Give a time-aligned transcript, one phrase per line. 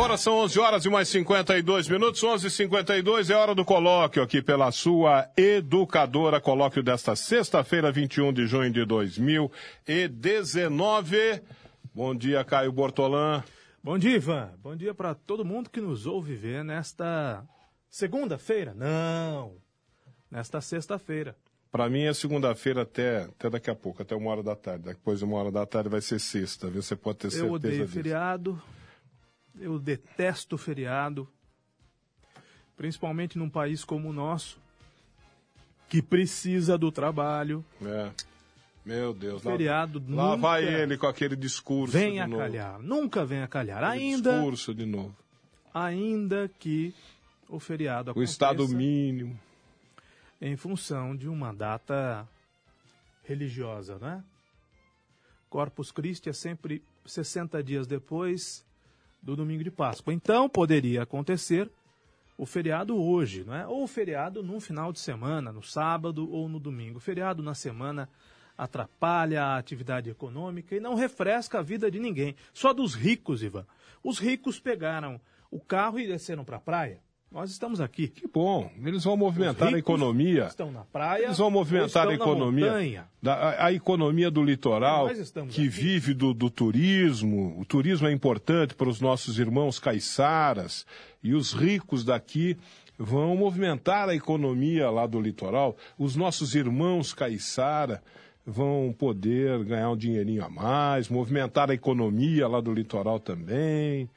[0.00, 4.72] Agora são 11 horas e mais 52 minutos, 11:52 é hora do colóquio aqui pela
[4.72, 11.42] sua educadora, colóquio desta sexta-feira, 21 de junho de 2019.
[11.94, 13.44] Bom dia, Caio Bortolã.
[13.84, 14.50] Bom dia, Ivan.
[14.62, 17.44] Bom dia para todo mundo que nos ouve ver nesta
[17.90, 18.72] segunda-feira.
[18.72, 19.52] Não,
[20.30, 21.36] nesta sexta-feira.
[21.70, 24.84] Para mim é segunda-feira até, até daqui a pouco, até uma hora da tarde.
[24.84, 26.82] Depois de uma hora da tarde vai ser sexta, viu?
[26.82, 27.92] Você pode ter certeza Eu odeio disso.
[27.92, 28.58] feriado,
[29.58, 31.28] eu detesto feriado,
[32.76, 34.58] principalmente num país como o nosso,
[35.88, 37.64] que precisa do trabalho.
[37.82, 38.10] É.
[38.84, 39.42] Meu Deus.
[39.42, 42.40] lá- Feriado Lá, nunca vai ele com aquele discurso vem a novo.
[42.42, 43.82] calhar, nunca vem a calhar.
[43.84, 45.14] Aquele Ainda, Discurso de novo.
[45.74, 46.94] ainda que
[47.48, 49.38] o feriado O aconteça estado mínimo.
[50.40, 52.26] em função de uma data
[53.24, 54.24] religiosa, né?
[55.50, 58.64] Corpus Christi é sempre 60 dias depois
[59.22, 60.12] do domingo de Páscoa.
[60.12, 61.70] Então poderia acontecer
[62.36, 63.66] o feriado hoje, não é?
[63.66, 66.96] Ou o feriado num final de semana, no sábado ou no domingo.
[66.96, 68.08] O feriado na semana
[68.56, 72.34] atrapalha a atividade econômica e não refresca a vida de ninguém.
[72.52, 73.66] Só dos ricos, Ivan.
[74.02, 77.00] Os ricos pegaram o carro e desceram para a praia.
[77.30, 78.08] Nós estamos aqui.
[78.08, 78.68] Que bom.
[78.84, 80.46] Eles vão movimentar a economia.
[80.46, 81.26] Estão na praia.
[81.26, 83.06] Eles vão movimentar a economia.
[83.22, 85.68] Da, a, economia do litoral, que aqui.
[85.68, 87.56] vive do, do turismo.
[87.56, 90.84] O turismo é importante para os nossos irmãos caiçaras.
[91.22, 92.56] E os ricos daqui
[92.98, 95.76] vão movimentar a economia lá do litoral.
[95.96, 98.02] Os nossos irmãos caiçara
[98.44, 104.10] vão poder ganhar um dinheirinho a mais, movimentar a economia lá do litoral também.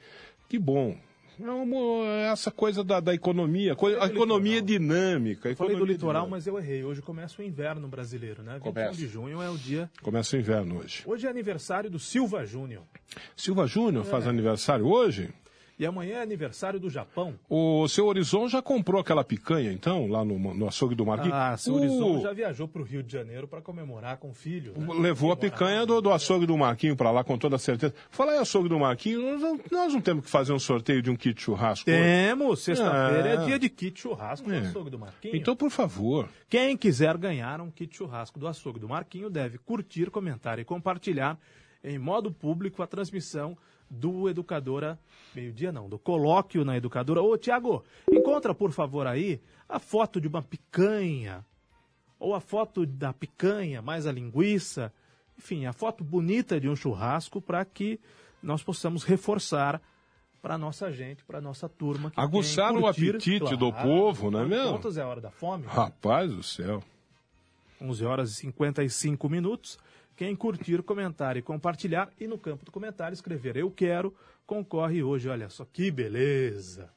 [0.50, 0.96] Que bom.
[1.42, 4.68] É uma- essa coisa da, da economia, coi- a economia litoral.
[4.80, 5.50] dinâmica.
[5.52, 6.36] a falei do litoral, dinâmica.
[6.38, 6.84] mas eu errei.
[6.84, 8.54] Hoje começa o inverno brasileiro, né?
[8.54, 8.98] 21 Começa.
[8.98, 9.90] de junho é o dia.
[10.02, 11.04] Começa o inverno hoje.
[11.06, 12.84] Hoje é aniversário do Silva Júnior.
[13.36, 15.30] Silva Júnior faz aniversário hoje?
[15.79, 17.34] E amanhã é aniversário do Japão.
[17.50, 21.34] O seu Horizon já comprou aquela picanha, então, lá no, no açougue do Marquinhos?
[21.35, 24.34] Ah, seu O- Horizon já viajou para o Rio de Janeiro para comemorar com o
[24.34, 24.73] filho.
[24.78, 24.88] né?
[25.00, 27.94] Levou a picanha do, do açougue do Marquinho para lá, com toda certeza.
[28.11, 31.09] Fala aí, açougue do Marquinho, nós não, nós não temos que fazer um sorteio de
[31.09, 31.85] um kit churrasco?
[31.85, 33.45] Temos, sexta-feira é Ah.
[33.45, 34.59] dia de kit churrasco do É.
[34.59, 35.35] açougue do Marquinho.
[35.35, 36.29] Então, por favor.
[36.47, 41.38] Quem quiser ganhar um kit churrasco do açougue do Marquinho deve curtir, comentar e compartilhar
[41.84, 43.57] em modo público a transmissão
[43.94, 45.00] do Educadora,
[45.36, 47.22] meio-dia não, do colóquio na Educadora.
[47.22, 49.40] Ô, Tiago, encontra, por favor, aí
[49.70, 51.46] a foto de uma picanha,
[52.20, 54.92] ou a foto da picanha, mais a linguiça,
[55.38, 58.00] enfim, a foto bonita de um churrasco para que
[58.42, 59.82] nós possamos reforçar
[60.42, 62.12] para nossa gente, para nossa turma.
[62.12, 64.74] Que Aguçar o apetite do povo, não é mesmo?
[64.74, 65.66] Contas é a hora da fome.
[65.66, 66.84] Rapaz do céu.
[67.82, 69.78] 11 horas e 55 minutos.
[70.16, 74.16] Quem curtir, comentar e compartilhar e no campo do comentário escrever eu quero,
[74.46, 75.28] concorre hoje.
[75.28, 76.91] Olha só que beleza.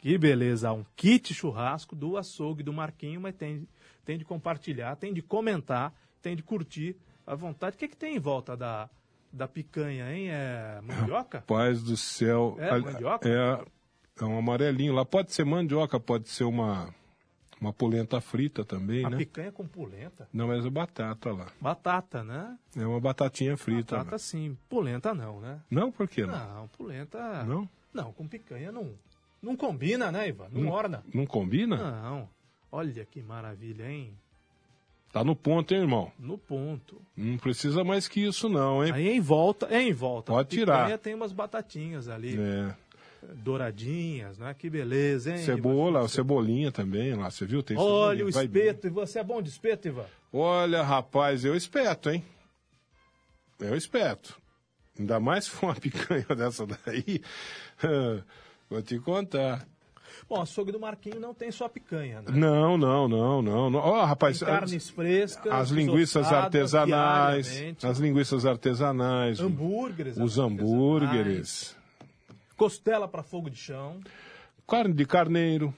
[0.00, 0.72] Que beleza.
[0.72, 3.68] Um kit churrasco do açougue do Marquinho, mas tem,
[4.04, 5.92] tem de compartilhar, tem de comentar,
[6.22, 6.96] tem de curtir
[7.26, 7.76] à vontade.
[7.76, 8.88] O que, que tem em volta da,
[9.30, 10.30] da picanha, hein?
[10.30, 11.38] É mandioca?
[11.38, 12.56] Rapaz do céu.
[12.58, 13.28] É, mandioca?
[13.28, 15.04] É, é um amarelinho lá.
[15.04, 16.94] Pode ser mandioca, pode ser uma,
[17.60, 19.16] uma polenta frita também, A né?
[19.18, 20.26] picanha com polenta.
[20.32, 21.46] Não, mas é batata lá.
[21.60, 22.56] Batata, né?
[22.76, 23.96] É uma batatinha frita.
[23.96, 24.18] Batata lá.
[24.18, 24.56] sim.
[24.68, 25.60] Polenta não, né?
[25.70, 26.36] Não, por que não?
[26.54, 27.44] Não, polenta.
[27.44, 27.68] Não?
[27.92, 28.92] Não, com picanha não.
[29.42, 30.48] Não combina, né, Ivan?
[30.50, 31.02] Não, orna.
[31.12, 31.76] Não combina?
[32.02, 32.28] Não.
[32.72, 34.14] Olha que maravilha, hein?
[35.12, 36.12] Tá no ponto, hein, irmão?
[36.18, 37.02] No ponto.
[37.16, 38.92] Não precisa mais que isso, não, hein?
[38.92, 40.30] Aí em volta, é em volta.
[40.30, 40.98] Pode A picanha tirar.
[40.98, 42.74] tem umas batatinhas ali, É.
[43.36, 44.54] douradinhas, né?
[44.54, 45.38] Que beleza, hein?
[45.38, 46.08] Cebola, Ivan?
[46.08, 47.62] cebolinha também lá, você viu?
[47.62, 48.86] Tem Olha cebolinha, o espeto.
[48.86, 50.06] E você é bom de espeto, Ivan?
[50.32, 52.24] Olha, rapaz, eu espeto, hein?
[53.58, 54.40] Eu espeto.
[54.98, 57.20] Ainda mais se for uma picanha dessa daí.
[58.68, 59.66] Vou te contar.
[60.28, 62.30] Bom, açougue do Marquinho não tem só picanha, né?
[62.32, 63.74] Não, não, não, não.
[63.74, 71.76] Ó, rapaz, Tem carnes frescas, as linguiças artesanais, as linguiças artesanais, hambúrgueres, os hambúrgueres,
[72.60, 74.00] costela para fogo de chão
[74.68, 75.72] carne de carneiro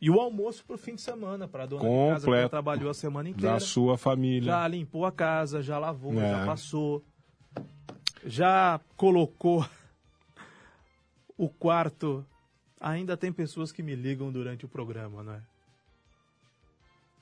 [0.00, 2.42] e o almoço pro fim de semana para dona de casa que Completo.
[2.42, 3.54] já trabalhou a semana inteira.
[3.54, 4.52] da sua família.
[4.52, 6.30] Já limpou a casa, já lavou, É.
[6.30, 7.04] já passou,
[8.24, 9.66] já colocou
[11.36, 12.24] o quarto.
[12.80, 15.42] Ainda tem pessoas que me ligam durante o programa, né?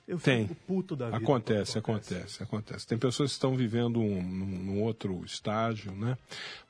[0.07, 0.47] Eu Tem.
[0.47, 1.17] fico puto da vida.
[1.19, 2.87] Acontece, acontece, acontece.
[2.87, 6.19] Tem pessoas que estão vivendo um, num, num outro estágio, né?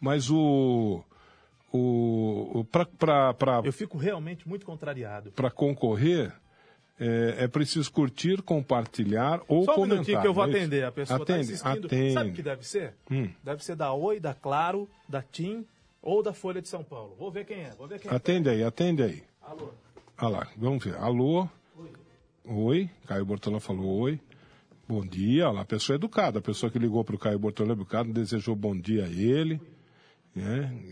[0.01, 1.03] Mas o.
[1.73, 5.33] o, o Para Eu fico realmente muito contrariado.
[5.55, 6.33] concorrer,
[6.99, 9.89] é, é preciso curtir, compartilhar ou Só um comentar.
[9.89, 10.85] minutinho que eu vou é atender.
[10.85, 11.87] A pessoa está atende, insistindo.
[11.87, 12.13] atende.
[12.13, 12.95] Sabe o que deve ser?
[13.11, 13.29] Hum.
[13.43, 15.65] Deve ser da Oi, da Claro, da TIM
[16.03, 17.15] ou da Folha de São Paulo.
[17.19, 17.71] Vou ver quem é.
[17.79, 18.15] Vou ver quem é.
[18.15, 19.23] Atende aí, atende aí.
[19.41, 19.71] Alô.
[20.21, 20.97] Olha lá, vamos ver.
[20.97, 21.49] Alô?
[22.45, 22.91] Oi.
[23.07, 24.21] Caio Bortolã falou oi.
[24.89, 25.47] Bom dia.
[25.47, 26.41] Olha lá, a pessoa educada.
[26.41, 29.61] A pessoa que ligou para o Caio Bortolã educado desejou bom dia a ele.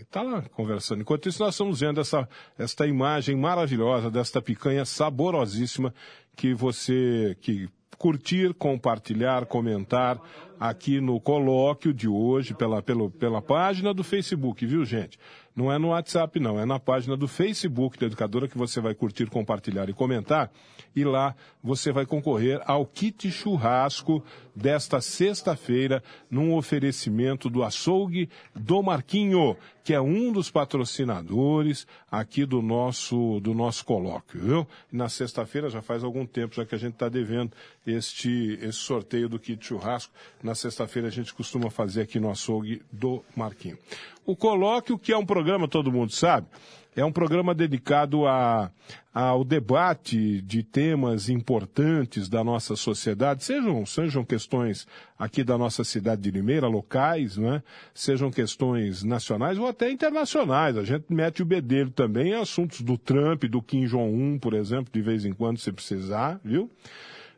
[0.00, 1.02] Está lá conversando.
[1.02, 5.94] Enquanto isso, nós estamos vendo essa, esta imagem maravilhosa desta picanha saborosíssima
[6.37, 7.69] que você que
[7.99, 10.20] curtir, compartilhar, comentar
[10.58, 15.19] aqui no colóquio de hoje pela, pelo, pela página do Facebook, viu, gente?
[15.55, 18.94] Não é no WhatsApp, não, é na página do Facebook da Educadora que você vai
[18.94, 20.50] curtir, compartilhar e comentar.
[20.94, 24.23] E lá você vai concorrer ao kit churrasco
[24.58, 32.60] desta sexta-feira, num oferecimento do açougue do Marquinho, que é um dos patrocinadores aqui do
[32.60, 34.66] nosso, do nosso colóquio, viu?
[34.93, 37.52] E na sexta-feira já faz algum tempo, já que a gente está devendo
[37.87, 40.12] este, esse sorteio do kit churrasco.
[40.43, 43.78] Na sexta-feira a gente costuma fazer aqui no açougue do Marquinho.
[44.26, 46.49] O colóquio, que é um programa, todo mundo sabe,
[46.98, 48.72] é um programa dedicado a,
[49.14, 54.84] ao debate de temas importantes da nossa sociedade, sejam, sejam questões
[55.16, 57.62] aqui da nossa cidade de Limeira, locais, né?
[57.94, 60.76] sejam questões nacionais ou até internacionais.
[60.76, 64.92] A gente mete o bedelho também em assuntos do Trump, do Kim Jong-un, por exemplo,
[64.92, 66.68] de vez em quando, se precisar, viu?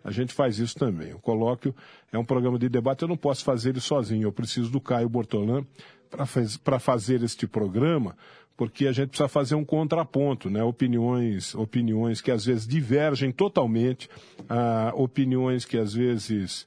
[0.03, 1.13] A gente faz isso também.
[1.13, 1.75] O colóquio
[2.11, 5.11] é um programa de debate, eu não posso fazer ele sozinho, eu preciso do Caio
[5.11, 5.63] Bortolã
[6.11, 8.17] para faz, fazer este programa,
[8.61, 10.63] porque a gente precisa fazer um contraponto, né?
[10.63, 14.07] Opiniões, opiniões que às vezes divergem totalmente,
[14.51, 16.67] ah, opiniões que às vezes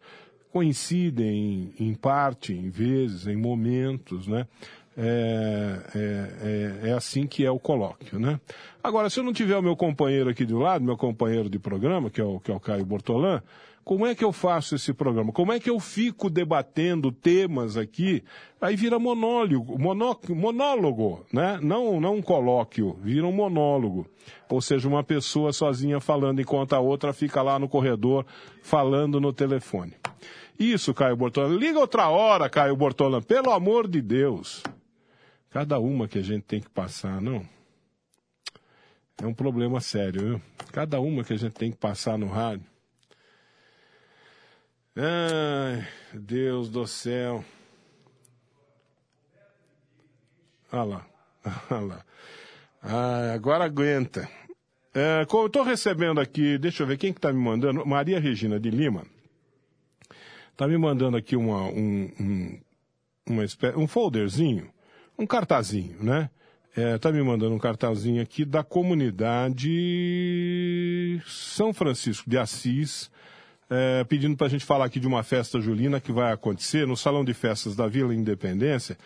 [0.52, 4.48] coincidem em, em parte, em vezes, em momentos, né?
[4.96, 8.40] É, é, é, é, assim que é o colóquio, né?
[8.84, 12.12] Agora, se eu não tiver o meu companheiro aqui do lado, meu companheiro de programa,
[12.12, 13.42] que é o, que é o Caio Bortolã,
[13.84, 15.34] como é que eu faço esse programa?
[15.34, 18.24] Como é que eu fico debatendo temas aqui?
[18.62, 21.60] Aí vira monólogo, monó, monólogo, né?
[21.62, 24.08] Não, não um colóquio, vira um monólogo.
[24.48, 28.26] Ou seja, uma pessoa sozinha falando enquanto a outra fica lá no corredor
[28.62, 29.94] falando no telefone.
[30.58, 31.54] Isso, Caio Bortolã.
[31.54, 34.64] Liga outra hora, Caio Bortolã, pelo amor de Deus.
[35.54, 37.48] Cada uma que a gente tem que passar, não?
[39.22, 40.42] É um problema sério, viu?
[40.72, 42.66] Cada uma que a gente tem que passar no rádio.
[44.96, 47.46] Ai, Deus do céu.
[50.72, 51.08] Olha lá,
[51.70, 52.06] olha lá.
[52.82, 54.28] Ai, agora aguenta.
[54.92, 57.86] É, eu estou recebendo aqui, deixa eu ver quem que está me mandando.
[57.86, 59.06] Maria Regina de Lima.
[60.52, 62.62] Está me mandando aqui uma, um, um,
[63.28, 63.44] uma
[63.78, 64.73] um folderzinho,
[65.18, 66.30] um cartazinho, né?
[66.76, 69.70] Está me mandando um cartazinho aqui da comunidade
[71.28, 73.12] São Francisco de Assis,
[73.70, 76.98] é, pedindo para a gente falar aqui de uma festa julina que vai acontecer no
[76.98, 78.98] Salão de Festas da Vila Independência.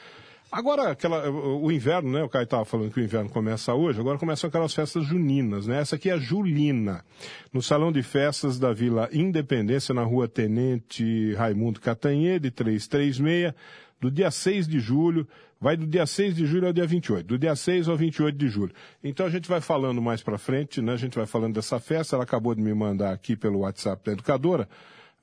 [0.50, 2.24] Agora, aquela, o o inverno, né?
[2.24, 5.82] O Caio estava falando que o inverno começa hoje, agora começam aquelas festas juninas, né?
[5.82, 7.04] Essa aqui é a Julina,
[7.52, 13.54] no Salão de Festas da Vila Independência, na rua Tenente Raimundo Catanhede, 336,
[14.00, 15.28] do dia 6 de julho,
[15.60, 18.48] vai do dia 6 de julho ao dia 28, do dia 6 ao 28 de
[18.48, 18.74] julho.
[19.04, 20.94] Então a gente vai falando mais para frente, né?
[20.94, 24.12] A gente vai falando dessa festa, ela acabou de me mandar aqui pelo WhatsApp da
[24.12, 24.68] educadora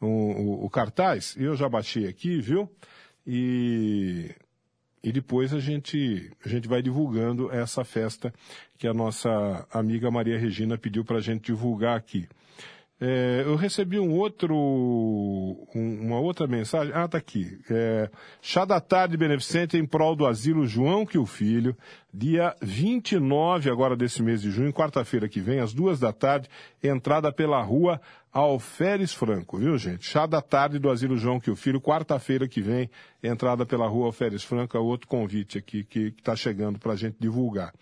[0.00, 2.70] o, o, o cartaz, e eu já baixei aqui, viu?
[3.26, 4.34] E
[5.04, 8.32] e depois a gente, a gente vai divulgando essa festa
[8.78, 12.26] que a nossa amiga Maria Regina pediu para a gente divulgar aqui.
[13.00, 16.92] É, eu recebi um outro, um- uma outra mensagem.
[16.94, 17.58] Ah, tá aqui.
[17.68, 18.08] É,
[18.40, 21.76] chá da tarde beneficente em prol do asilo João que o Filho,
[22.12, 26.48] dia 29 agora desse mês de junho, quarta-feira que vem, às duas da tarde,
[26.82, 28.00] entrada pela rua
[28.34, 30.04] Alferes Franco, viu, gente?
[30.04, 32.90] Chá da tarde do Asilo João que o Filho, quarta-feira que vem,
[33.22, 37.16] entrada pela rua Alferes Franco, é outro convite aqui que está chegando para a gente
[37.20, 37.72] divulgar.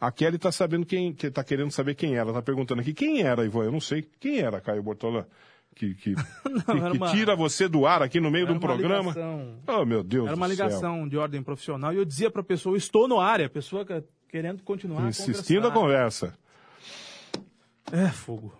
[0.00, 3.20] A Kelly está sabendo quem, que tá querendo saber quem era, está perguntando aqui quem
[3.20, 4.08] era, Ivan, eu não sei.
[4.18, 5.26] Quem era, Caio Bortolã?
[5.76, 6.14] Que, que,
[6.48, 8.66] Não, que, que uma- tira você do ar aqui no meio de Era um uma
[8.66, 9.10] programa.
[9.10, 9.58] ligação.
[9.68, 12.72] Oh, meu Deus Era uma ligação de ordem profissional e eu dizia para a pessoa,
[12.72, 16.30] eu estou no ar, e a pessoa que- querendo continuar a Insistindo a conversar.
[16.30, 16.38] conversa.
[17.92, 18.52] É, fogo.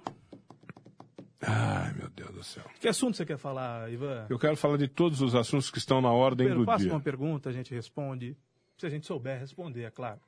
[1.40, 2.64] Ai, meu Deus do céu.
[2.80, 4.26] Que assunto você quer falar, Ivan?
[4.28, 6.92] Eu quero falar de todos os assuntos que estão na ordem do Faça dia.
[6.92, 8.36] uma pergunta, a gente responde.
[8.76, 10.20] Se a gente souber responder, é claro.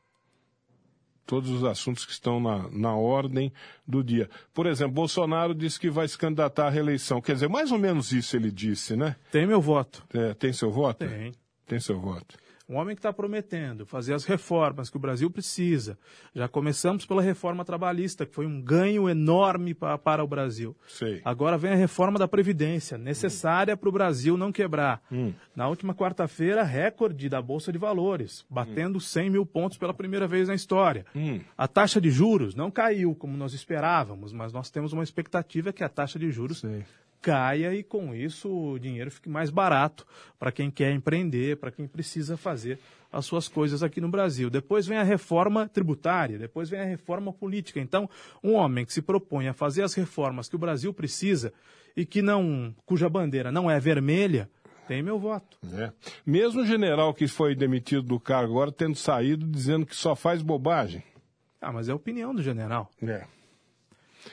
[1.26, 3.52] Todos os assuntos que estão na, na ordem
[3.86, 4.28] do dia.
[4.52, 7.20] Por exemplo, Bolsonaro disse que vai se candidatar à reeleição.
[7.20, 9.14] Quer dizer, mais ou menos isso ele disse, né?
[9.30, 10.04] Tem meu voto.
[10.12, 11.06] É, tem seu voto?
[11.06, 11.32] Tem.
[11.66, 12.36] Tem seu voto.
[12.70, 15.98] Um homem que está prometendo fazer as reformas que o Brasil precisa.
[16.32, 20.76] Já começamos pela reforma trabalhista, que foi um ganho enorme pa- para o Brasil.
[20.86, 21.20] Sei.
[21.24, 25.02] Agora vem a reforma da Previdência, necessária para o Brasil não quebrar.
[25.56, 30.46] Na última quarta-feira, recorde da Bolsa de Valores, batendo 100 mil pontos pela primeira vez
[30.46, 31.04] na história.
[31.14, 31.40] Hum.
[31.58, 35.82] A taxa de juros não caiu como nós esperávamos, mas nós temos uma expectativa que
[35.82, 36.84] a taxa de juros Sei.
[37.20, 40.06] Caia e com isso o dinheiro fique mais barato
[40.38, 42.78] para quem quer empreender, para quem precisa fazer
[43.12, 44.48] as suas coisas aqui no Brasil.
[44.48, 47.80] Depois vem a reforma tributária, depois vem a reforma política.
[47.80, 48.08] Então,
[48.42, 51.52] um homem que se propõe a fazer as reformas que o Brasil precisa
[51.96, 54.48] e que não, cuja bandeira não é vermelha,
[54.86, 55.58] tem meu voto.
[55.72, 55.92] É.
[56.24, 60.42] Mesmo o general que foi demitido do cargo agora tendo saído dizendo que só faz
[60.42, 61.02] bobagem.
[61.60, 62.90] Ah, mas é a opinião do general.
[63.02, 63.24] É.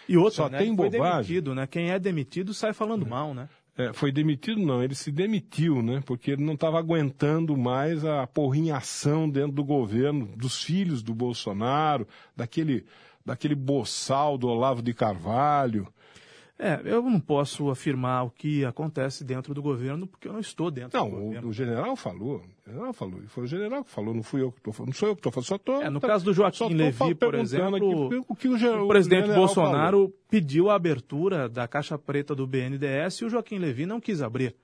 [0.08, 1.22] E outra, Só né, tem foi bobagem.
[1.24, 1.68] demitido, né?
[1.68, 3.50] Quem é demitido sai falando mal, né?
[3.78, 6.02] É, foi demitido não, ele se demitiu, né?
[6.06, 12.08] Porque ele não estava aguentando mais a porrinhação dentro do governo, dos filhos do Bolsonaro,
[12.36, 12.86] daquele,
[13.24, 15.88] daquele boçal do Olavo de Carvalho.
[16.60, 20.72] É, eu não posso afirmar o que acontece dentro do governo, porque eu não estou
[20.72, 21.48] dentro Não, do o, governo.
[21.50, 22.42] o general falou.
[22.66, 23.20] O general falou.
[23.28, 24.88] Foi o general que falou, não fui eu que estou falando.
[24.90, 25.82] Não sou eu que estou falando, só estou.
[25.84, 27.86] É, no caso do Joaquim fa- por exemplo, aqui
[28.28, 30.14] o que o, O presidente general Bolsonaro falou.
[30.30, 34.56] pediu a abertura da caixa preta do BNDES e o Joaquim Levy não quis abrir.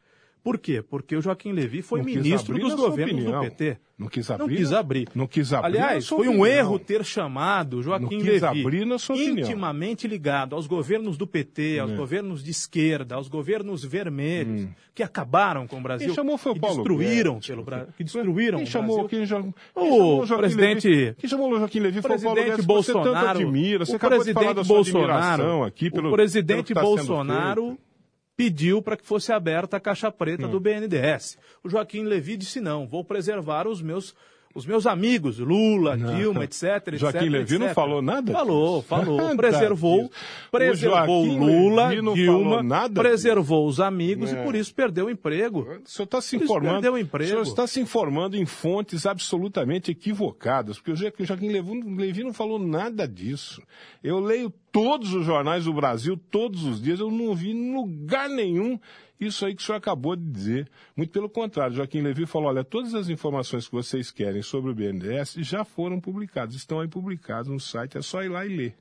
[0.43, 0.81] Por quê?
[0.81, 3.77] Porque o Joaquim Levy foi Não quis ministro dos governos do PT.
[3.97, 4.57] Não quis Não abrir.
[4.57, 5.07] quis na- abrir.
[5.15, 5.67] Não quis abrir.
[5.67, 6.45] Aliás, foi um opinião.
[6.47, 9.38] erro ter chamado Joaquim Não quis Levy, abrir na sua opinião.
[9.47, 11.95] intimamente ligado aos governos do PT, aos É.
[11.95, 16.09] governos de esquerda, aos governos vermelhos, que acabaram com o Brasil, Hum.
[16.09, 17.47] Quem chamou foi o Paulo destruíram Guedes.
[17.47, 17.88] pelo Bra...
[17.95, 19.09] que destruíram Quem o chamou, Brasil.
[19.09, 21.15] quem, já, quem O chamou o Joaquim presidente- Levy?
[21.19, 23.39] Quem chamou o Joaquim Levy O foi o Paulo presidente Guedes, que você tanto Bolsonaro,
[23.39, 23.85] admira.
[23.85, 26.81] Você o acabou de falar presidente da sua Bolsonaro, aqui pelo o presidente pelo tá
[26.81, 27.92] Bolsonaro feito.
[28.36, 30.52] Pediu para que fosse aberta a caixa preta Hum.
[30.52, 31.38] do BNDES.
[31.63, 34.16] O Joaquim Levy disse não, vou preservar os meus
[34.55, 36.95] os meus amigos, Lula, Dilma, etc, etc.
[37.00, 37.75] Joaquim Levy não etc.
[37.75, 39.17] falou nada Falou, falou.
[39.17, 40.05] Nada Preservou.
[40.05, 40.12] O
[40.51, 44.39] preservou Joaquim Lula, Levy não Dilma, falou nada preservou os amigos É.
[44.39, 45.62] e por isso perdeu o emprego.
[45.83, 46.74] O senhor está se informando.
[46.74, 47.25] perdeu o emprego.
[47.25, 51.81] O senhor está se informando em fontes absolutamente equivocadas, porque o Jo- o Joaquim Levi,
[51.95, 53.62] Levi não falou nada disso.
[54.03, 58.27] Eu leio todos os jornais do Brasil, todos os dias, eu não vi em lugar
[58.29, 58.79] nenhum
[59.20, 60.70] isso aí que o senhor acabou de dizer.
[60.96, 64.75] Muito pelo contrário, Joaquim Levi falou: olha, todas as informações que vocês querem sobre o
[64.75, 68.75] BNDES já foram publicadas, estão aí publicadas no site, é só ir lá e ler.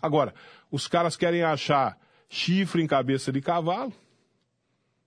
[0.00, 0.34] Agora,
[0.70, 1.96] os caras querem achar
[2.28, 3.92] chifre em cabeça de cavalo.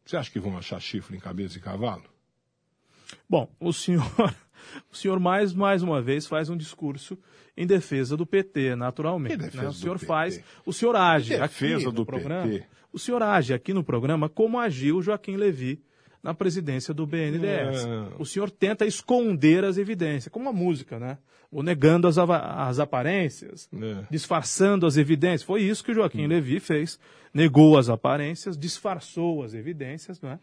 [0.05, 2.03] Você acha que vão achar chifre em cabeça de cavalo?
[3.27, 4.35] Bom, o senhor,
[4.91, 7.17] o senhor mais, mais uma vez faz um discurso
[7.57, 9.37] em defesa do PT, naturalmente.
[9.37, 9.69] Que defesa né?
[9.69, 12.47] O senhor faz, o senhor age aqui no do programa.
[12.51, 12.65] PT?
[12.91, 15.81] O senhor age aqui no programa como agiu Joaquim Levy
[16.23, 17.85] na presidência do BNDES.
[17.85, 18.13] Não.
[18.17, 21.17] O senhor tenta esconder as evidências, como a música, né?
[21.51, 24.05] Ou negando as, as aparências, É.
[24.09, 25.43] disfarçando as evidências.
[25.43, 26.99] Foi isso que o Joaquim Levy fez.
[27.33, 30.39] Negou as aparências, disfarçou as evidências, não é?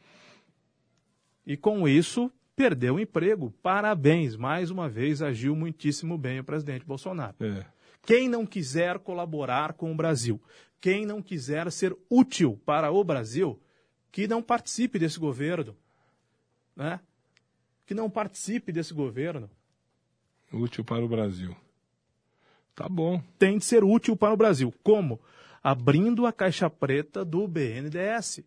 [1.44, 3.52] E com isso, perdeu o emprego.
[3.62, 7.34] Parabéns, mais uma vez agiu muitíssimo bem o presidente Bolsonaro.
[7.40, 7.64] É.
[8.04, 10.40] Quem não quiser colaborar com o Brasil,
[10.80, 13.60] quem não quiser ser útil para o Brasil,
[14.10, 15.76] que não participe desse governo,
[16.76, 17.00] né?
[17.86, 19.48] Que não participe desse governo.
[20.52, 21.56] Útil para o Brasil.
[22.74, 23.22] Tá bom.
[23.38, 24.72] Tem de ser útil para o Brasil.
[24.82, 25.20] Como?
[25.62, 28.42] Abrindo a caixa preta do BNDES.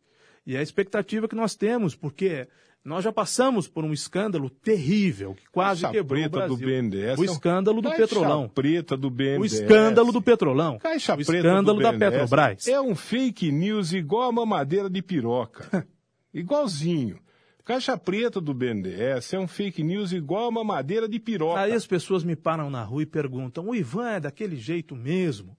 [0.46, 2.48] E a expectativa que nós temos, porque
[2.86, 6.84] nós já passamos por um escândalo terrível que quase Caixa quebrou o preta do Brasil.
[6.84, 7.20] BNDES.
[7.20, 8.48] o escândalo do Caixa Petrolão.
[8.48, 9.40] preta do BNDES.
[9.40, 10.78] O escândalo do Petrolão.
[10.78, 12.68] Caixa o escândalo do da Petrobras.
[12.68, 15.88] É um fake news igual a mamadeira de piroca.
[16.32, 17.20] Igualzinho.
[17.66, 21.62] Caixa preta do BNDES é um fake news igual a mamadeira de piroca.
[21.62, 25.58] Aí as pessoas me param na rua e perguntam: o Ivan é daquele jeito mesmo?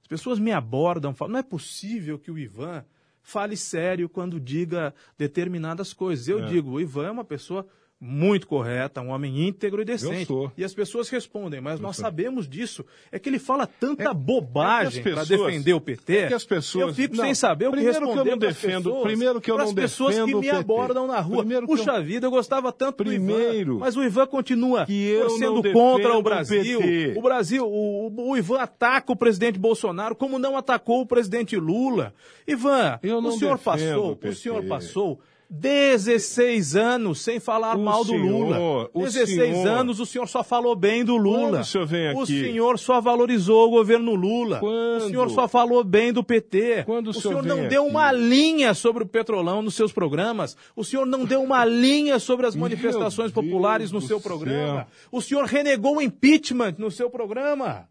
[0.00, 2.82] As pessoas me abordam, falam, não é possível que o Ivan
[3.22, 6.28] fale sério quando diga determinadas coisas.
[6.28, 6.46] Eu É.
[6.46, 7.66] digo, o Ivan é uma pessoa
[8.04, 10.26] muito correta, um homem íntegro e decente.
[10.26, 10.50] sou.
[10.56, 12.84] E as pessoas respondem, mas nós sabemos disso.
[13.12, 16.16] É que ele fala tanta É- é bobagem que as para pessoas- defender o PT.
[16.16, 18.30] é que as pessoas- Eu fico não, sem saber o que primeiro que eu responder
[18.32, 21.38] não defendo- pessoas, primeiro que eu não pessoas que defendo o me abordam na rua.
[21.38, 23.24] Primeiro que eu- Puxa vida, eu gostava tanto do Ivan.
[23.34, 26.80] Primeiro Mas o Ivan continua que eu não contra defendo o o Brasil.
[26.80, 27.14] PT.
[27.16, 31.56] O Brasil, o, o- o Ivan ataca o presidente Bolsonaro como não atacou o presidente
[31.56, 32.12] Lula.
[32.48, 35.20] Ivan, Eu o senhor defendo passou, o o senhor passou
[35.54, 38.90] 16 anos sem falar O mal do senhor- Lula.
[38.94, 41.60] o 16 senhor- anos o senhor só falou bem do Lula.
[41.60, 42.40] O senhor vem O aqui?
[42.42, 44.60] senhor só valorizou o governo Lula.
[44.60, 45.04] Quando?
[45.04, 46.84] O senhor só falou bem do PT.
[46.86, 47.90] Quando o o senhor senhor não deu aqui?
[47.90, 50.56] uma linha sobre o petrolão nos seus programas.
[50.74, 54.18] O senhor não deu uma linha sobre as Meu manifestações Deus populares no do seu
[54.18, 54.30] céu.
[54.30, 54.86] programa.
[55.10, 57.86] O senhor renegou o impeachment no seu programa.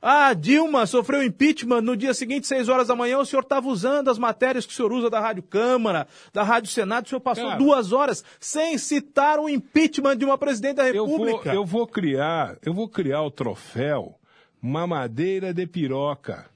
[0.00, 4.08] Ah, Dilma sofreu impeachment no dia seguinte, seis horas da manhã, o senhor estava usando
[4.08, 7.46] as matérias que o senhor usa da Rádio Câmara, da Rádio Senado, o senhor passou
[7.46, 7.58] Cara.
[7.58, 11.52] duas horas sem citar o impeachment de uma presidente da Eu vou, República.
[11.52, 14.14] eu vou criar, eu vou criar o troféu
[14.62, 16.46] Mamadeira de Piroca,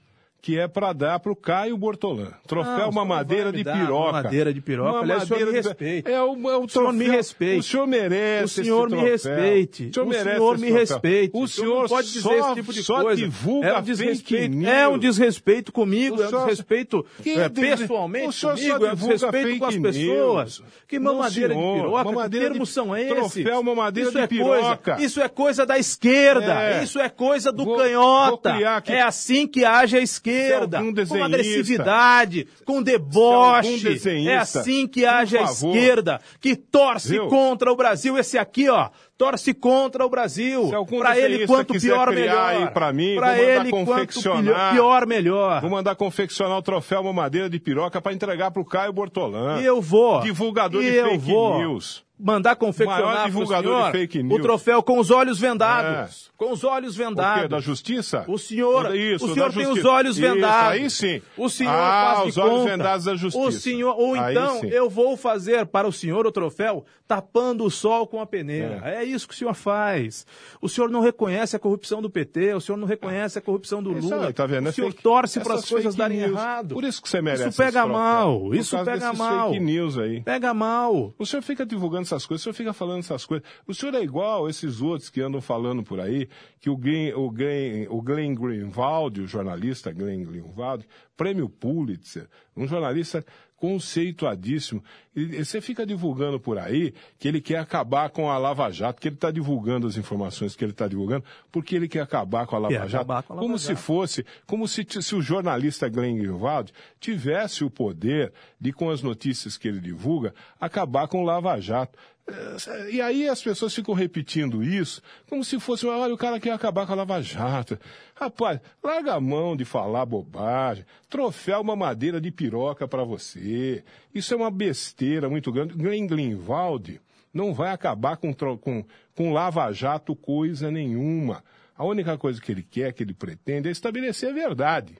[0.43, 2.27] que é para dar para o Caio Bortolã.
[2.45, 4.11] Troféu senhor Mamadeira vai me de dar Piroca.
[4.11, 4.99] Madeira de piroca.
[4.99, 6.11] Aliás, o senhor me Mamadeira de- respeita.
[6.11, 7.59] É o, é o, O senhor me respeite.
[7.59, 9.89] O senhor merece O senhor me respeite.
[9.89, 11.31] O senhor, O senhor me respeite.
[11.33, 13.21] O senhor não pode dizer só, esse tipo de só coisa.
[13.23, 14.65] divulga é um desrespeito.
[14.67, 18.85] É um desrespeito comigo, O é um senhor- desrespeito é, pessoalmente o senhor só comigo,
[18.85, 20.59] é um desrespeito com as pessoas.
[20.59, 20.63] news.
[20.89, 21.75] Que mamadeira de senhor.
[21.77, 23.13] piroca, Mamadeira que termos de- são esses?
[23.15, 24.77] troféu mamadeira isso de é piroca.
[24.91, 26.83] Coisa, isso é coisa da esquerda, É.
[26.83, 28.57] isso é coisa do canhota.
[28.87, 33.99] É assim que age a esquerda, algum com agressividade, com deboche.
[34.27, 37.27] É assim que age a esquerda, que torce Viu?
[37.27, 38.17] contra o Brasil.
[38.17, 40.69] Esse aqui, ó, torce contra o Brasil.
[40.97, 42.71] Pra ele, quanto pior, melhor.
[42.71, 44.73] pra mim, pra vou ele, quanto confeccionar.
[44.73, 45.61] pior, melhor.
[45.61, 49.59] Vou mandar confeccionar o troféu Mamadeira de Piroca para entregar para o Caio Bortolã.
[49.61, 50.21] E eu vou.
[50.21, 52.03] Divulgador de fake vou news.
[52.25, 56.29] Mandar confeccionar senhor de fake o troféu com os olhos vendados.
[56.29, 56.33] É.
[56.37, 57.03] Com os olhos O quê?
[57.05, 57.49] vendados.
[57.49, 58.23] Da justiça?
[58.27, 59.87] O senhor, Isso, o senhor tem justiça.
[59.87, 60.71] os olhos Isso, vendados.
[60.71, 61.21] aí sim.
[61.37, 62.69] O senhor Ah, faz os olhos conta.
[62.71, 63.45] vendados da justiça.
[63.47, 64.67] O senhor, ou Aí então sim.
[64.67, 68.81] eu vou fazer para o senhor o troféu tapando o sol com a peneira.
[68.83, 69.03] É.
[69.03, 70.25] isso que o senhor faz.
[70.61, 73.97] O senhor não reconhece a corrupção do PT, o senhor não reconhece a corrupção do
[73.97, 74.27] Isso Lula.
[74.27, 74.65] aí, tá vendo?
[74.65, 76.31] O É senhor fake- torce para as coisas darem news.
[76.31, 76.73] errado.
[76.73, 79.49] Por isso que você merece Isso pega mal, isso pega mal.
[79.51, 80.21] fake news aí.
[80.21, 81.13] Pega mal.
[81.17, 83.47] O senhor fica divulgando essas coisas, o senhor fica falando essas coisas.
[83.67, 87.29] O senhor é igual esses outros que andam falando por aí, que o Glenn, o
[87.29, 90.85] Glenn, o Glenn Greenwald, o jornalista Glenn Greenwald,
[91.17, 93.25] prêmio Pulitzer, um jornalista
[93.63, 94.83] conceituadíssimo.
[95.15, 99.07] E, você fica divulgando por aí que ele quer acabar com a Lava Jato, que
[99.07, 102.59] ele está divulgando as informações que ele está divulgando, porque ele quer acabar com a
[102.59, 103.09] Lava Quer Jato.
[103.09, 103.79] a Lava como se Jato.
[103.79, 109.55] fosse, como se, se o jornalista Glenn Greenwald tivesse o poder de, com as notícias
[109.55, 111.97] que ele divulga, acabar com o Lava Jato.
[112.27, 116.51] Eh, E aí as pessoas ficam repetindo isso, como se fosse, olha, o cara quer
[116.51, 117.77] acabar com a Lava Jato.
[118.15, 120.85] Rapaz, larga a mão de falar bobagem.
[121.09, 123.83] Troféu uma madeira de piroca para você.
[124.13, 125.73] Isso é uma besteira muito grande.
[125.73, 127.01] Glenn Greenwald
[127.33, 131.43] não vai acabar com, com, com Lava Jato coisa nenhuma.
[131.75, 134.97] A única coisa que ele quer, que ele pretende, é estabelecer a verdade.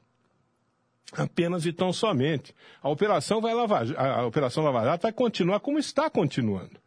[1.13, 2.55] Apenas e tão somente.
[2.81, 6.82] A operação, vai Lava, a a operação Lava Jato vai continuar como está continuando.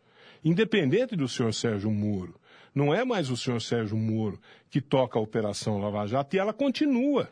[0.47, 2.41] Independente do senhor Sérgio Moro.
[2.73, 6.53] Não é mais o senhor Sérgio Moro que toca a operação Lava Jato e ela
[6.53, 7.29] continua.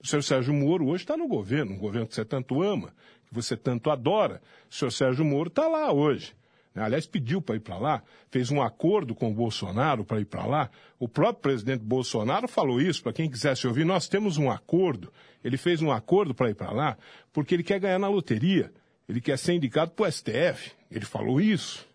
[0.00, 2.94] O senhor Sérgio Moro hoje está no governo, um governo que você tanto ama,
[3.26, 4.40] que você tanto adora.
[4.70, 6.32] O senhor Sérgio Moro está lá hoje.
[6.72, 10.46] Aliás, pediu para ir para lá, fez um acordo com o Bolsonaro para ir para
[10.46, 10.70] lá.
[11.00, 15.12] O próprio presidente Bolsonaro falou isso, para quem quisesse ouvir, nós temos um acordo.
[15.42, 16.96] Ele fez um acordo para ir para lá,
[17.32, 18.72] porque ele quer ganhar na loteria.
[19.08, 20.70] Ele quer ser indicado para o STF.
[20.88, 21.89] Ele falou isso.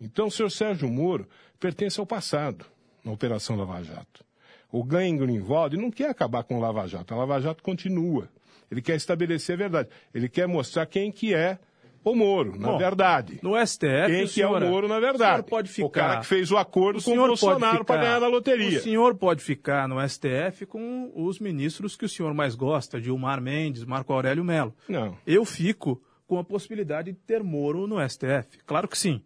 [0.00, 2.64] Então, o senhor Sérgio Moro pertence ao passado,
[3.04, 4.24] na Operação Lava Jato.
[4.72, 7.12] O Glenn Greenwald não quer acabar com o Lava Jato.
[7.12, 8.28] A Lava Jato continua.
[8.70, 9.88] Ele quer estabelecer a verdade.
[10.14, 11.58] Ele quer mostrar quem que é
[12.04, 13.40] o Moro, na Bom, verdade.
[13.42, 15.32] No STF, Quem o que é o senhor- Moro, na O verdade.
[15.32, 15.86] senhor pode ficar.
[15.86, 18.78] O cara que fez o acordo O com o Bolsonaro para ganhar na loteria.
[18.78, 23.40] O senhor pode ficar no STF com os ministros que o senhor mais gosta, Gilmar
[23.42, 24.74] Mendes, Marco Aurélio Melo.
[24.88, 25.14] Não.
[25.26, 28.58] Eu fico com a possibilidade de ter Moro no STF.
[28.64, 29.20] Claro que sim.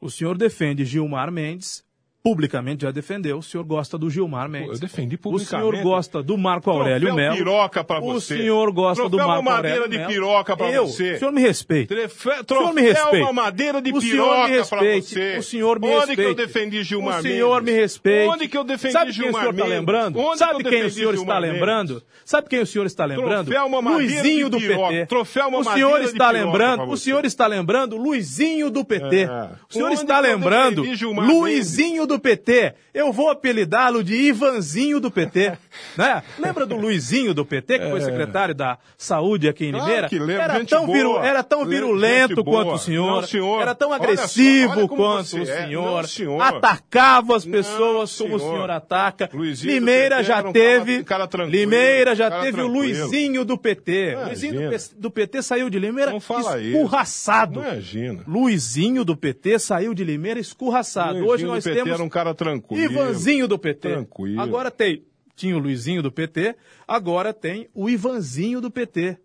[0.00, 1.84] O senhor defende Gilmar Mendes
[2.22, 4.72] publicamente já defendeu, o senhor gosta do Gilmar Mendes.
[4.74, 5.70] Eu defendi O publicamente.
[5.70, 7.36] senhor gosta do Marco Aurélio Troféu Melo.
[7.36, 8.36] piroca pra O você.
[8.38, 10.10] senhor gosta do Troféu Marco mamadeira Aurélio de Melo.
[10.12, 11.14] piroca pra Eu, você.
[11.14, 11.94] O senhor me respeita.
[11.94, 13.24] Trefe- O senhor me Troféu respeita.
[13.26, 15.06] mamadeira de O piroca pra respeite.
[15.14, 15.36] você.
[15.38, 16.16] O senhor me Onde respeite.
[16.20, 17.74] que eu defendi Gilmar O senhor Mendes?
[17.74, 18.28] me respeite.
[18.30, 19.78] Onde que eu defendi Sabe quem Gilmar o senhor está Mendes?
[19.78, 20.18] lembrando?
[20.18, 21.52] Onde Sabe que quem o senhor está Mendes?
[21.54, 22.02] lembrando?
[22.24, 23.46] Sabe quem o senhor está lembrando?
[23.46, 24.88] Troféu mamadeira Luizinho de do piroca.
[24.88, 25.06] PT.
[25.06, 29.16] Troféu o mamadeira senhor de está piroca lembrando, o senhor está lembrando Luizinho do PT.
[29.22, 29.48] É.
[29.68, 30.82] O senhor Onde está lembrando
[31.24, 32.74] Luizinho do PT.
[32.92, 35.52] Eu vou apelidá-lo de Ivanzinho do PT.
[35.96, 36.22] né?
[36.38, 39.72] Lembra do Luizinho do PT, que foi secretário da Saúde aqui em É.
[39.72, 40.08] Claro Limeira?
[40.08, 41.24] que lembro, era, gente tão viru- boa.
[41.26, 43.62] era tão virulento quanto o senhor, Não, senhor.
[43.62, 45.46] era tão Olha só, agressivo olha como quanto o é.
[45.46, 46.40] senhor, Não, senhor.
[46.42, 48.70] atacava as Não, pessoas como o senhor.
[48.70, 49.30] ataca.
[49.32, 52.78] Luizinho Limeira já um teve, cara- cara Limeira já cara teve o tranquilo.
[53.04, 54.12] Luizinho do PT.
[54.12, 54.26] Imagina.
[54.26, 57.60] Luizinho do, PT saiu de Limeira Não escurraçado.
[57.60, 58.22] Imagina.
[58.26, 61.12] Luizinho do PT saiu de Limeira escurraçado.
[61.18, 62.92] Luizinho Hoje nós temos era um cara tranquilo.
[62.92, 63.88] Ivanzinho do PT.
[63.90, 64.40] Tranquilo.
[64.40, 65.04] Agora tem,
[65.36, 66.56] tinha o Luizinho do PT,
[66.86, 69.18] agora tem o Ivanzinho do PT.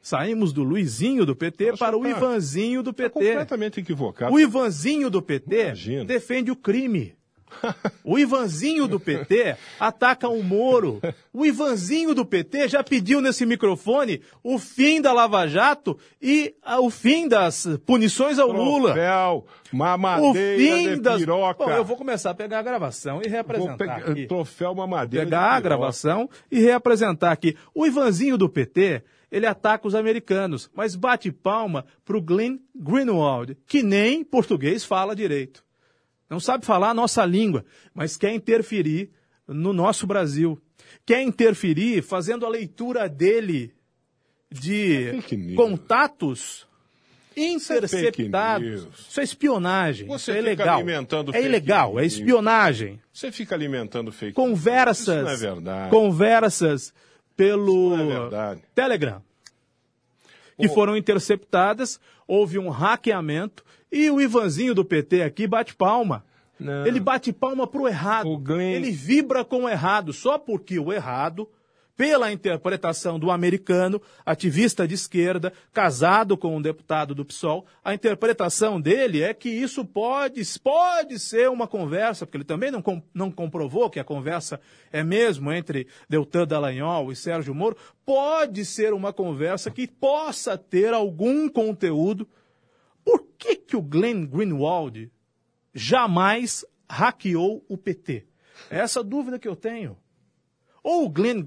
[0.00, 3.10] Saímos do Luizinho do PT Nossa, para o tá- Ivanzinho do PT.
[3.10, 4.32] Completamente equivocado.
[4.32, 6.04] O Ivanzinho do PT Imagina.
[6.04, 7.17] defende o crime.
[8.04, 11.00] O Ivanzinho do PT ataca o Moro.
[11.32, 16.80] O Ivanzinho do PT já pediu nesse microfone o fim da Lava Jato e ah,
[16.80, 18.92] o fim das punições ao Lula.
[18.92, 21.18] Troféu, O mamadeira fim de das.
[21.18, 21.64] piroca.
[21.64, 23.76] Bom, eu vou começar a pegar a gravação e Vou reapresentar.
[23.76, 24.26] pegar- aqui.
[24.26, 27.56] troféu mamadeira Pegar a gravação e reapresentar aqui.
[27.74, 33.82] O Ivanzinho do PT, ele ataca os americanos, mas bate palma pro Glenn Greenwald, que
[33.82, 35.62] nem português fala direito.
[36.28, 37.64] Não sabe falar a nossa língua,
[37.94, 39.10] mas quer interferir
[39.46, 40.60] no nosso Brasil.
[41.06, 43.72] Quer interferir fazendo a leitura dele
[44.50, 45.56] de É news.
[45.56, 46.66] contatos
[47.36, 48.66] é interceptados.
[48.66, 49.06] news.
[49.08, 50.06] Isso é espionagem.
[50.08, 50.76] Você isso é fica ilegal.
[50.76, 52.12] alimentando É ilegal, é news.
[52.14, 55.90] espionagem Você fica alimentando fake conversas, Isso não é verdade.
[55.90, 56.92] conversas
[57.36, 57.94] pelo
[58.34, 58.58] é.
[58.74, 59.22] Telegram,
[60.58, 66.24] que O- foram interceptadas, houve um hackeamento e o Ivanzinho do PT aqui bate palma.
[66.58, 66.86] Não.
[66.86, 68.28] Ele bate palma pro errado.
[68.28, 71.48] O Glenn- Ele vibra com o errado, só porque o errado,
[71.96, 78.80] pela interpretação do americano, ativista de esquerda, casado com um deputado do PSOL, a interpretação
[78.80, 82.82] dele é que isso pode, pode ser uma conversa, porque ele também não,
[83.14, 84.60] não comprovou que a conversa
[84.92, 90.92] é mesmo entre Deltan Dallagnol e Sérgio Moro, pode ser uma conversa que possa ter
[90.92, 92.28] algum conteúdo.
[93.38, 95.10] Que, que o Glenn Greenwald
[95.72, 98.26] jamais hackeou o PT?
[98.70, 99.96] É essa dúvida que eu tenho.
[100.82, 101.42] Ou o Glenn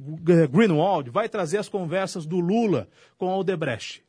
[0.50, 4.04] Greenwald vai trazer as conversas do Lula com a Odebrecht?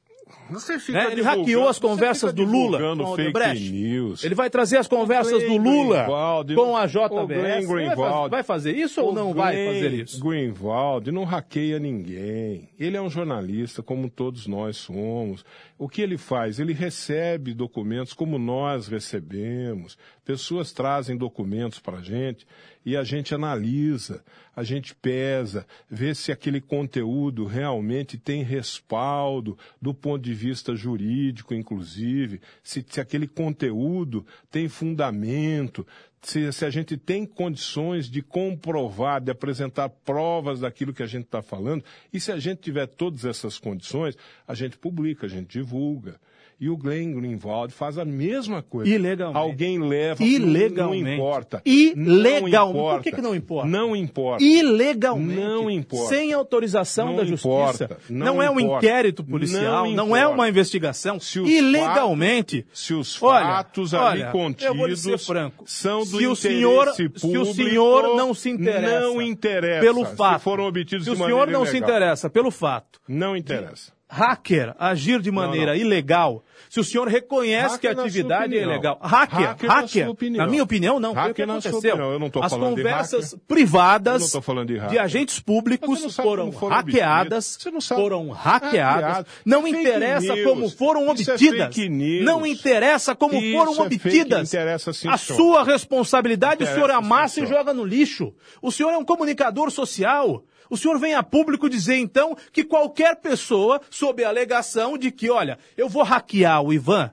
[0.51, 1.13] Você fica né?
[1.13, 3.71] Ele hackeou as conversas do Lula com fake Odebrecht.
[3.73, 4.23] news.
[4.25, 7.27] Ele vai trazer as conversas do Lula Greenwald, com a o JBS.
[7.41, 8.31] Vai faz- Greenwald.
[8.31, 10.21] vai fazer isso ou O não vai fazer isso?
[10.23, 12.69] Greenwald não hackeia ninguém.
[12.79, 15.45] Ele é um jornalista, como todos nós somos.
[15.79, 16.59] O que ele faz?
[16.61, 19.97] Ele recebe documentos como nós recebemos.
[20.25, 22.47] Pessoas trazem documentos para a gente
[22.85, 29.95] e a gente analisa, a gente pesa, vê se aquele conteúdo realmente tem respaldo do
[29.95, 35.87] ponto de vista jurídico, inclusive, se, se aquele conteúdo tem fundamento,
[36.21, 41.25] se, se a gente tem condições de comprovar, de apresentar provas daquilo que a gente
[41.25, 44.17] está falando, e se a gente tiver todas essas condições,
[44.47, 46.21] a gente publica, a gente divulga.
[46.63, 48.89] E o Glenn Greenwald faz a mesma coisa.
[48.89, 49.37] Ilegalmente.
[49.37, 50.23] Alguém leva.
[50.23, 51.03] Ilegalmente.
[51.03, 51.61] Não importa.
[51.67, 52.51] Ilegalmente.
[52.53, 53.03] Não Por importa.
[53.03, 53.69] que, que não importa?
[53.69, 54.45] Não importa.
[54.45, 55.41] Ilegalmente.
[55.41, 56.09] Não importa.
[56.15, 57.49] Sem autorização Não da justiça.
[57.85, 57.99] importa.
[58.09, 61.19] Não é um inquérito policial, Não não, é uma investigação.
[61.19, 62.65] Se Ilegalmente.
[62.73, 65.65] Se os Olha, fatos ali olha, contidos eu vou lhe ser franco.
[65.67, 70.07] são do se o senhor, público, se o senhor não se interessa não interessa pelo
[70.07, 71.89] se fato, foram obtidos se o de senhor não se ilegal.
[71.91, 73.93] interessa pelo fato Não interessa.
[74.15, 75.81] Hacker agir de maneira não.
[75.81, 79.69] ilegal, se o senhor reconhece Hacker que a na sua atividade é ilegal, hacker, Hacker
[79.69, 80.45] na hacker, sua opinião.
[80.45, 81.95] na minha opinião não, Hacker na sua aconteceu.
[81.95, 82.13] opinião.
[82.13, 83.41] Eu não tô As falando de conversas hacker.
[83.49, 85.01] privadas não de hacker.
[85.03, 89.03] agentes públicos não foram foram hackeadas, não foram hackeadas.
[89.03, 89.27] Hackeado.
[89.47, 90.47] Não Fake interessa news.
[90.49, 91.77] como foram é obtidas.
[91.77, 92.25] news.
[92.25, 94.49] não interessa como Isso foram é obtidas.
[94.53, 97.59] interessa sim, a sua responsabilidade o senhor sim, amassa e senhor.
[97.59, 98.35] joga no lixo.
[98.61, 100.45] O senhor é um comunicador social.
[100.73, 105.29] O senhor vem a público dizer, então, que qualquer pessoa, sob a alegação de que,
[105.31, 107.11] olha, eu vou hackear o Ivan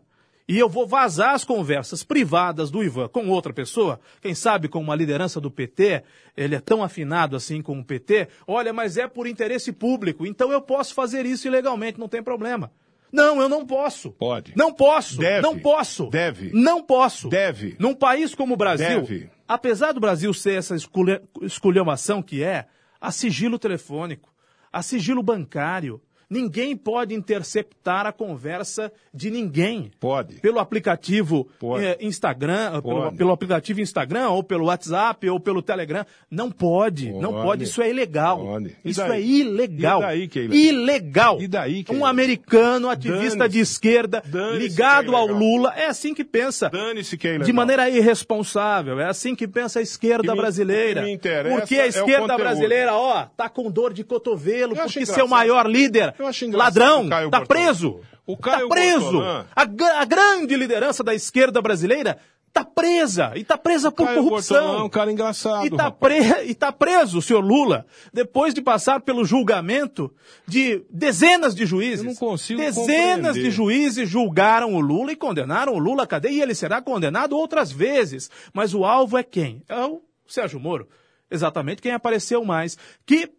[0.48, 4.80] e eu vou vazar as conversas privadas do Ivan com outra pessoa, quem sabe com
[4.80, 6.04] uma liderança do PT,
[6.38, 10.54] ele é tão afinado assim com o PT, olha, mas é por interesse público, então
[10.54, 12.72] eu posso fazer isso ilegalmente, não tem problema.
[13.12, 14.12] Não, eu não posso.
[14.12, 14.54] Pode.
[14.56, 15.18] Não posso.
[15.18, 15.42] Deve.
[15.42, 16.08] Não posso.
[16.10, 16.52] Deve.
[16.54, 17.28] Não posso.
[17.28, 17.76] Deve.
[17.78, 19.30] Num país como o Brasil, Deve.
[19.48, 22.66] apesar do Brasil ser essa esculha- esculhambação que é,
[23.00, 24.34] há sigilo telefônico,
[24.72, 26.02] há sigilo bancário.
[26.30, 29.90] Ninguém pode interceptar a conversa de ninguém.
[30.00, 30.36] Pode.
[30.36, 31.84] Pelo aplicativo Pode.
[31.86, 33.18] eh, Instagram, eh, pelo, Pode.
[33.18, 36.06] pelo aplicativo Instagram, ou pelo WhatsApp, ou pelo Telegram.
[36.30, 37.44] Não pode, não Pode.
[37.46, 37.64] pode.
[37.64, 38.38] Isso é ilegal.
[38.46, 38.76] Pode.
[38.86, 40.00] Isso é ilegal.
[40.02, 40.60] E daí que é ilegal?
[40.60, 41.42] Ilegal.
[41.42, 45.28] E daí que é um americano ativista de esquerda Dane-se ligado é ao.
[45.28, 46.70] Lula é assim que pensa.
[46.70, 47.46] Dane-se que é ilegal.
[47.48, 49.00] De maneira irresponsável.
[49.00, 51.02] É assim que pensa a esquerda Que me- brasileira.
[51.02, 52.38] o que me interessa Porque a é esquerda conteúdo.
[52.40, 57.06] brasileira, ó, tá com dor de cotovelo, Eu porque seu maior líder, Eu acho engraçado
[57.08, 58.02] ladrão, tá preso.
[58.28, 59.22] O Caio tá preso.
[59.22, 59.62] A,
[60.02, 62.20] a grande liderança da esquerda brasileira
[62.52, 63.32] tá presa.
[63.36, 64.80] E tá presa por Caio corrupção.
[64.80, 65.66] É um cara engraçado.
[65.66, 66.20] E tá, pre...
[66.46, 70.14] e tá preso o senhor Lula, depois de passar pelo julgamento
[70.46, 72.06] de dezenas de juízes.
[72.06, 73.44] Eu não consigo Dezenas compreender.
[73.44, 77.36] de juízes julgaram o Lula e condenaram o Lula à cadeia e ele será condenado
[77.36, 78.30] outras vezes.
[78.54, 79.64] Mas o alvo é quem?
[79.70, 80.88] É o Sérgio Moro.
[81.32, 82.78] Exatamente quem apareceu mais.
[83.06, 83.32] Que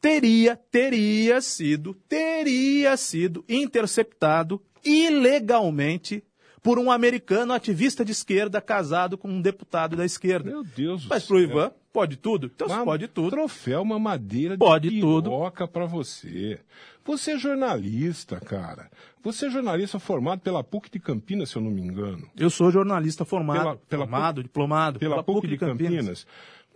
[0.00, 6.22] teria, teria sido, teria sido interceptado ilegalmente
[6.62, 10.50] por um americano ativista de esquerda casado com um deputado da esquerda.
[10.50, 11.28] Meu Deus do Mas céu.
[11.28, 12.50] pro Ivan, pode tudo?
[12.52, 13.30] Então Uma- pode tudo.
[13.30, 16.58] Troféu, uma madeira Pode de piroca pra você.
[17.04, 18.90] Você é jornalista, cara.
[19.22, 22.28] Você é jornalista formado pela PUC de Campinas, se eu não me engano.
[22.36, 26.26] Eu sou jornalista formado, Pela- pela formado, diplomado, Pela, PUC, de Campinas.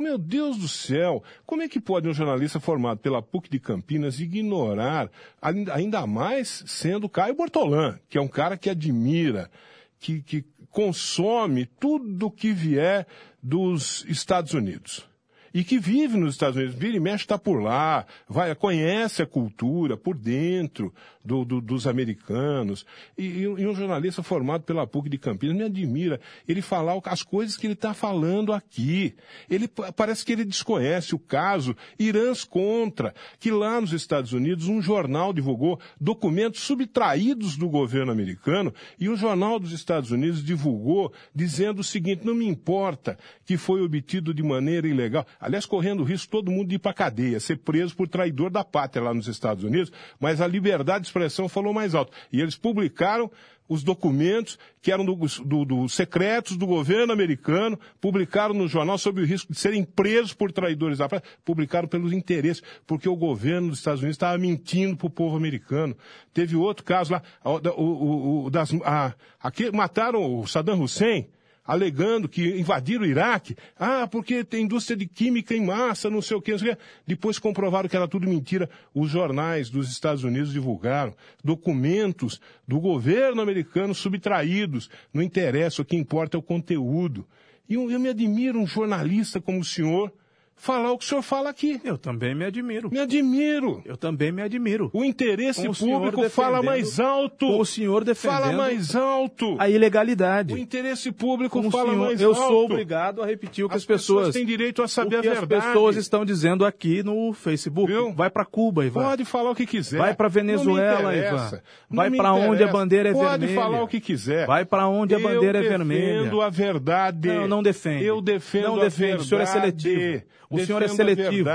[0.00, 4.18] Meu Deus do céu, como é que pode um jornalista formado pela PUC de Campinas
[4.18, 5.10] ignorar,
[5.42, 9.50] ainda, mais sendo Caio Bortolã, que é um cara que admira,
[9.98, 13.06] que, que consome tudo que vier
[13.42, 15.06] dos Estados Unidos.
[15.52, 19.26] E que vive nos Estados Unidos, vira e mexe, está por lá, vai, conhece a
[19.26, 22.84] cultura por dentro do- do- dos americanos.
[23.16, 27.56] E, e um- jornalista formado pela PUC de Campinas me admira ele falar as coisas
[27.56, 29.14] que ele está falando aqui.
[29.48, 34.66] Ele pa- parece que ele desconhece o caso Irãs contra, que lá nos Estados Unidos
[34.68, 41.12] um jornal divulgou documentos subtraídos do governo americano e o jornal dos Estados Unidos divulgou
[41.34, 45.26] dizendo o seguinte: não me importa que foi obtido de maneira ilegal.
[45.40, 48.64] Aliás, correndo o risco todo mundo de ir para cadeia, ser preso por traidor da
[48.64, 52.12] pátria lá nos Estados Unidos, mas a liberdade de expressão falou mais alto.
[52.32, 53.30] E eles publicaram
[53.68, 59.20] os documentos que eram do, do- do secretos do governo americano, publicaram no jornal sob
[59.20, 63.68] o risco de serem presos por traidores da pátria, publicaram pelos interesses, porque o governo
[63.68, 65.96] dos Estados Unidos estava mentindo para o povo americano.
[66.34, 71.28] Teve outro caso lá, o, o- o- das, a, aqui, mataram o Saddam Hussein,
[71.64, 73.56] alegando que invadiram o Iraque.
[73.78, 76.52] Ah, porque tem indústria de química em massa, não sei o quê.
[76.52, 76.82] Não sei o quê.
[77.06, 78.68] Depois comprovaram que era tudo mentira.
[78.94, 84.90] Os jornais dos Estados Unidos divulgaram documentos do governo americano subtraídos.
[85.12, 87.26] Não interessa, o que importa é o conteúdo.
[87.68, 90.12] E eu, eu me admiro um jornalista como o senhor
[90.60, 91.80] falar o que o senhor fala aqui.
[91.82, 92.90] Eu também me admiro.
[92.92, 93.82] Me admiro.
[93.84, 94.90] Eu também me admiro.
[94.92, 97.46] O interesse o público fala mais alto.
[97.58, 99.56] o senhor defendendo Fala mais alto.
[99.58, 100.52] A ilegalidade.
[100.54, 102.40] O interesse público o fala senhor- mais eu alto.
[102.40, 105.28] sou obrigado a repetir o que as, As pessoas têm direito a saber o que
[105.28, 105.66] a as verdade.
[105.66, 107.90] pessoas estão dizendo aqui no Facebook.
[107.90, 108.12] Viu?
[108.12, 109.02] Vai para Cuba, Ivan.
[109.02, 109.98] Pode falar o que quiser.
[109.98, 111.14] Vai pra Venezuela.
[111.16, 111.60] Ivan.
[111.88, 113.54] Vai pra onde a bandeira é Pode vermelha.
[113.60, 114.46] falar o que quiser.
[114.46, 116.18] Vai pra onde a Eu bandeira é vermelha.
[116.18, 117.28] defendo a verdade.
[117.28, 118.04] Não, não defende.
[118.04, 119.22] Eu defendo não a defende.
[119.22, 119.82] O senhor é verdade.
[119.82, 120.24] seletivo.
[120.52, 121.48] O senhor é seletivo.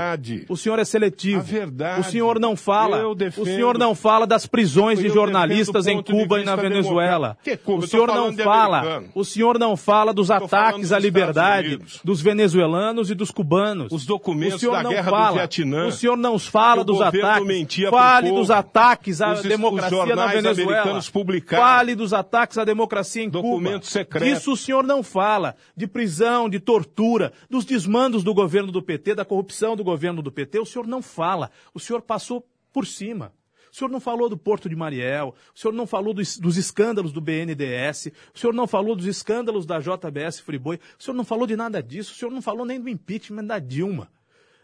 [0.48, 1.40] O senhor é seletivo.
[1.40, 2.00] A verdade.
[2.00, 3.06] O senhor não fala.
[3.06, 7.36] O senhor não fala das prisões de jornalistas em Cuba e na Venezuela.
[7.62, 7.84] Cuba?
[7.84, 9.02] O senhor não fala.
[9.14, 13.92] O senhor não fala dos ataques à liberdade dos venezuelanos e dos cubanos.
[13.92, 15.36] Os documentos O senhor da não guerra do fala.
[15.36, 15.86] Vietnã.
[15.88, 17.80] O senhor não fala dos ataques.
[17.90, 21.02] Fale dos ataques à Os- os democracia na jornais Venezuela.
[21.46, 24.04] Fale dos ataques à democracia em Documentos Cuba.
[24.04, 24.28] secretos.
[24.38, 25.54] Disso o senhor não fala.
[25.76, 30.32] De prisão, de tortura, dos desmandos do governo do PT, da corrupção do governo do
[30.32, 30.58] PT.
[30.60, 31.50] O senhor não fala.
[31.74, 33.32] O senhor passou por cima.
[33.70, 37.12] O senhor não falou do Porto de Mariel, o senhor não falou dos, dos escândalos
[37.12, 41.46] do BNDES, o senhor não falou dos escândalos da JBS Friboi, o senhor não falou
[41.46, 44.10] de nada disso, o senhor não falou nem do impeachment da Dilma.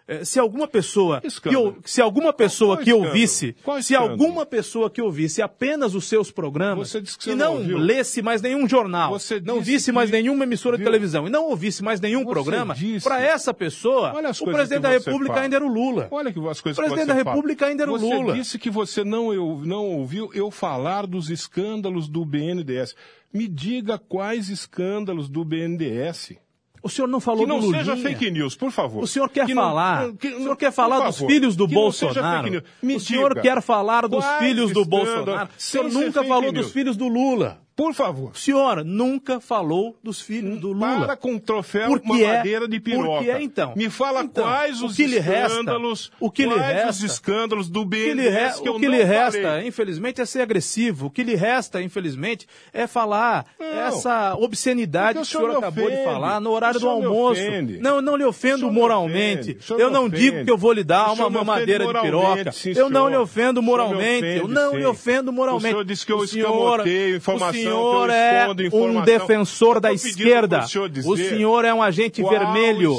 [0.09, 1.77] Eh, se alguma pessoa que, Escândalo.
[1.85, 3.09] se alguma pessoa Qual que escândalo?
[3.12, 7.61] ouvisse, Qual se alguma pessoa que ouvisse apenas os seus programas Você você e não
[7.61, 10.91] não, lesse mais nenhum jornal, Você não visse que- mais nenhuma emissora de Viu?
[10.91, 14.88] televisão e não ouvisse mais nenhum Você programa, disse- para essa pessoa, o presidente da
[14.91, 15.45] você República fala.
[15.45, 16.09] ainda era o Lula.
[16.11, 17.37] Olha que as coisas O presidente você da fala.
[17.37, 18.35] República ainda era o você Lula.
[18.35, 22.97] disse que você não, eu, não ouviu eu falar dos escândalos do BNDES.
[23.33, 26.35] Me diga quais escândalos do BNDES.
[26.83, 27.85] O senhor não falou que não do Lulinha.
[27.85, 29.05] seja fake news, por favor.
[29.05, 30.12] O senhor quer Que não- falar?
[30.14, 32.62] que- o senhor quer falar dos favor, filhos do não Bolsonaro?
[32.83, 35.49] o senhor quer falar dos filhos do Bolsonaro?
[35.57, 36.64] O senhor nunca falou news.
[36.66, 37.61] dos filhos do Lula.
[37.75, 38.33] Por favor.
[38.35, 41.01] O senhor nunca falou dos filhos do Lula.
[41.07, 42.37] Para com o troféu Por que uma é?
[42.37, 43.09] madeira de piroca.
[43.09, 43.73] Por que é, então?
[43.75, 47.81] Me fala Então, quais os que resta- escândalos, o que lhe resta- os escândalos do
[47.83, 49.67] que BNDES que eu o que lhe resta, falei.
[49.67, 51.07] infelizmente, é ser agressivo.
[51.07, 53.67] O que lhe resta, infelizmente, é falar Não.
[53.67, 56.05] essa obscenidade Porque que o senhor acabou de ofende.
[56.05, 57.41] falar no horário do almoço.
[57.81, 59.57] Não, eu não lhe ofendo moralmente.
[59.79, 60.21] Eu não ofende.
[60.23, 62.53] digo que eu vou lhe dar uma mamadeira de piroca.
[62.53, 64.27] sim, eu não lhe ofendo moralmente.
[64.39, 65.69] eu não lhe ofendo moralmente.
[65.69, 70.64] O senhor disse que eu escamoteio que senhor é um defensor da esquerda.
[71.05, 72.92] O senhor é um agente vermelho.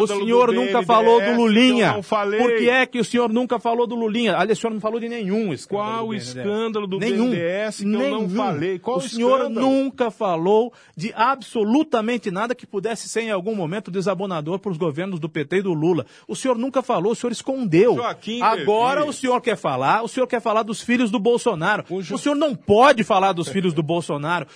[0.00, 1.94] O senhor nunca falou do Lulinha.
[2.38, 4.36] Por que é que o senhor nunca falou do Lulinha?
[4.36, 5.88] Aliás, o senhor não falou de nenhum escândalo.
[5.90, 7.30] Qual do o escândalo do Nenhum.
[7.30, 8.28] BNDES que eu não Nenhum.
[8.30, 8.78] falei?
[8.78, 9.66] Qual o senhor escândalo?
[9.66, 15.18] nunca falou de absolutamente nada que pudesse ser em algum momento desabonador para os governos
[15.20, 16.06] do PT e do Lula.
[16.26, 17.96] O senhor nunca falou, o senhor escondeu.
[17.96, 21.84] Joaquim Agora o senhor quer falar, o senhor quer falar dos filhos do Bolsonaro.
[21.88, 24.09] O O, Jo- senhor não pode falar dos filhos do Bolsonaro.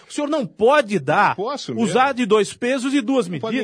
[0.09, 1.87] O senhor não pode dar, Posso mesmo?
[1.89, 3.55] usar de dois pesos e duas medidas.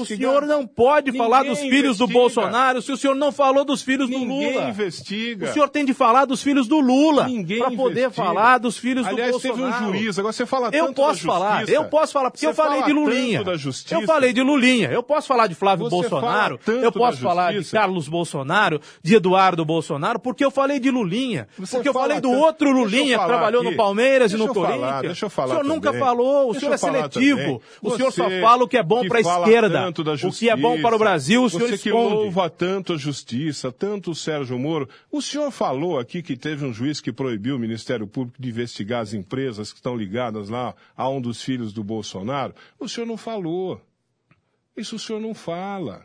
[0.00, 2.12] o senhor não pode Ninguém falar dos filhos do investiga.
[2.18, 4.68] Bolsonaro se o senhor não falou dos filhos do Ninguém Lula.
[4.70, 5.50] investiga.
[5.50, 7.24] O senhor tem de falar dos filhos do Lula
[7.58, 8.10] para poder investiga.
[8.10, 9.72] falar dos filhos Aliás, do Bolsonaro.
[9.76, 11.78] teve um juiz, agora você fala Eu tanto posso da falar, justiça.
[11.78, 13.42] eu posso falar, porque Você eu falei de Lulinha.
[13.90, 17.70] Eu falei de Lulinha, eu posso falar de Flávio Você Bolsonaro, eu posso falar de.
[17.70, 21.48] Carlos Bolsonaro, de Eduardo Bolsonaro, porque eu falei de Lulinha.
[21.58, 23.70] Você porque eu falei do tanto- outro Lulinha que trabalhou aqui.
[23.70, 25.02] no Palmeiras Deixa e no falar, Corinthians.
[25.22, 26.00] Deixa eu falar o senhor nunca também.
[26.00, 27.38] falou, o Deixa senhor é seletivo.
[27.38, 27.60] também.
[27.82, 29.68] O senhor só fala o que é bom para a esquerda.
[29.68, 29.88] da
[30.28, 32.14] O que é bom para o Brasil, o senhor Você que esconde.
[32.14, 34.88] louva tanto a justiça, tanto o Sérgio Moro.
[35.10, 39.00] O senhor falou aqui que teve um juiz que proibiu o Ministério Público de investigar
[39.02, 42.54] as empresas que estão ligadas lá a um dos filhos do Bolsonaro.
[42.78, 43.80] O senhor não falou.
[44.76, 46.04] Isso o senhor não fala.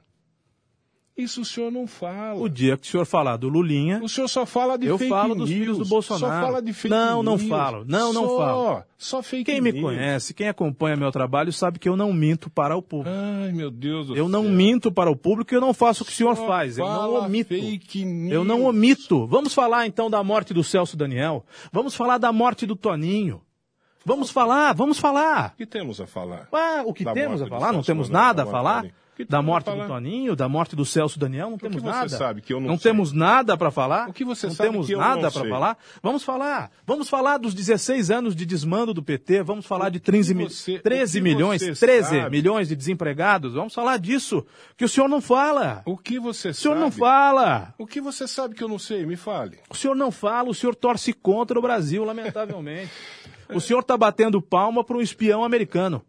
[1.18, 2.40] Isso o senhor não fala.
[2.40, 5.10] O dia que o senhor falar do Lulinha, O senhor só fala de Eu fake
[5.10, 5.60] falo dos news.
[5.60, 6.32] filhos do Bolsonaro.
[6.36, 7.50] Só fala de fake Não, não news.
[7.50, 7.84] falo.
[7.88, 8.84] Não, não só, falo.
[9.00, 9.84] Só fake quem me news.
[9.84, 13.10] conhece, quem acompanha meu trabalho, sabe que eu não minto para o público.
[13.18, 14.52] Ai, meu Deus do Eu não céu.
[14.52, 16.78] minto para o público, eu não faço o que o senhor Só faz.
[16.78, 17.50] Eu não omito.
[17.50, 18.32] fake news.
[18.34, 19.26] Eu não omito.
[19.26, 21.44] Vamos falar então da morte do Celso Daniel.
[21.72, 23.42] Vamos falar da morte do Toninho.
[24.06, 25.54] Vamos falar, vamos falar.
[25.56, 26.48] O que temos a falar?
[26.54, 27.74] Ah, o que Da temos a falar?
[27.74, 28.86] Não temos nada a falar?
[29.26, 29.88] Da morte do?
[29.88, 32.10] Toninho, da morte do Celso Daniel, não temos você nada.
[32.10, 32.92] sabe que eu não sei?
[32.92, 34.10] temos nada para falar?
[34.10, 35.78] O que você não sabe temos que eu nada não para falar?
[36.04, 36.72] Vamos falar.
[36.86, 40.80] Vamos falar dos 16 anos de desmando do PT, vamos falar de 13, mi- você-
[40.80, 42.30] 13 o que milhões, você 13 sabe?
[42.30, 43.54] milhões de desempregados.
[43.54, 45.82] Vamos falar disso, que o senhor não fala.
[45.86, 46.82] O que você O senhor sabe?
[46.86, 47.74] não fala.
[47.78, 49.06] O que você sabe que eu não sei?
[49.06, 49.58] Me fale.
[49.70, 52.92] O senhor não fala, o senhor torce contra o Brasil, lamentavelmente.
[53.54, 56.02] o senhor está batendo palma para um espião americano.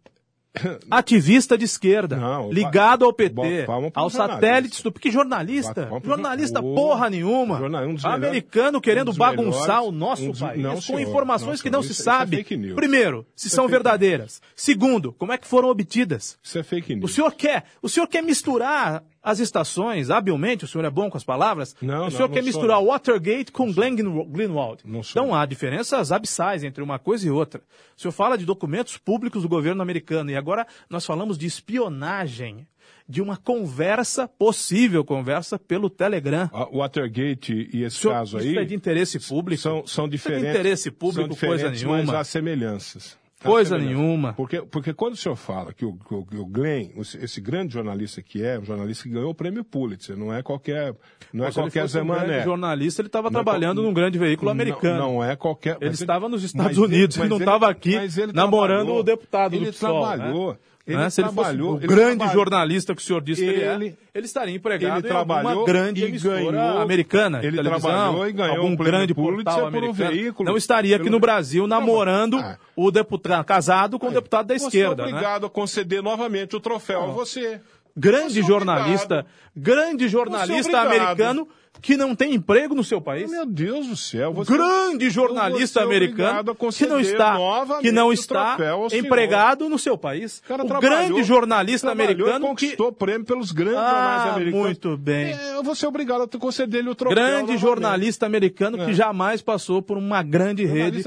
[0.90, 4.92] Ativista de esquerda, Não, ligado ao PT, aos satélites do.
[4.92, 5.88] Que jornalista?
[6.04, 7.58] Jornalista jornal- porra nenhuma.
[7.58, 10.80] Jornal- um melhores- Americano querendo um bagunçar melhores- o nosso um dos- país não, com
[10.80, 12.46] senhor, informações não, que não senhor, se é sabe.
[12.56, 12.74] news.
[12.74, 14.40] Primeiro, se Isso é são fake verdadeiras.
[14.56, 16.38] Segundo, como é que foram obtidas?
[16.42, 17.10] Isso é fake news.
[17.10, 21.16] O senhor quer, o senhor quer misturar as estações, habilmente, o senhor é bom com
[21.16, 21.76] as palavras?
[21.82, 22.86] Não, o não, senhor não quer sou, misturar não.
[22.86, 23.94] Watergate com Glenn
[24.30, 24.82] Greenwald.
[24.84, 25.22] Não sou.
[25.22, 27.60] Então há diferenças abissais entre uma coisa e outra.
[27.96, 32.66] O senhor fala de documentos públicos do governo americano e agora nós falamos de espionagem,
[33.06, 36.48] de uma conversa, possível conversa, pelo Telegram.
[36.52, 39.60] A Watergate e esse O senhor- caso aí isso é de interesse público?
[39.60, 40.44] são, são Isso é diferentes.
[40.44, 42.18] de interesse público, são coisa diferentes, Mas nenhuma.
[42.20, 43.17] há semelhanças.
[43.40, 43.96] Há Coisa semelhanças.
[44.02, 44.32] nenhuma.
[44.32, 47.72] Porque, porque quando o senhor fala que o, que o- que o Glenn, esse, grande
[47.74, 50.92] jornalista que é, um jornalista que ganhou o prêmio Pulitzer, não é qualquer,
[51.32, 52.42] não é Se ele qualquer Zé grande Mané.
[52.42, 54.98] jornalista, ele estava é trabalhando qual- num grande veículo americano.
[54.98, 55.76] Não, não é qualquer.
[55.80, 58.92] Ele mas estava nos Estados mas Unidos, ele mas não estava aqui mas ele namorando
[58.94, 60.00] o deputado ele do PSOL.
[60.04, 60.52] trabalhou.
[60.54, 60.58] né?
[60.88, 61.10] Ele Né?
[61.10, 62.32] Se ele fosse o grande trabalhou.
[62.32, 65.64] jornalista que o senhor disse que ele é, Ele- ele estaria empregado ele em trabalhou
[65.66, 67.40] grande e emissora ganhou- americana.
[67.44, 70.10] ele trabalhou e ganhou algum um grande portal por um americano.
[70.10, 70.48] veículo.
[70.48, 72.56] Não estaria aqui Pelo- no Brasil namorando Ah.
[72.74, 74.96] o deputado, casado com o deputado da esquerda.
[74.96, 75.12] Você é né?
[75.18, 77.60] obrigado a conceder novamente o troféu a você.
[77.96, 79.26] Grande Você é jornalista, obrigado.
[79.56, 81.48] grande jornalista é americano
[81.80, 83.30] que não tem emprego no seu país.
[83.30, 84.32] Meu Deus do céu.
[84.32, 87.36] Você, grande jornalista americano que não está,
[87.80, 88.94] que não está senhor.
[88.94, 90.38] empregado no seu país.
[90.44, 94.60] O cara o grande jornalista e americano que conquistou prêmio pelos grandes Ah, jornais americanos.
[94.66, 95.32] muito bem.
[95.32, 97.14] É, eu vou ser obrigado a conceder-lhe o troféu.
[97.16, 97.60] grande novamente.
[97.60, 98.86] jornalista americano É.
[98.86, 101.02] que jamais passou por uma grande rede de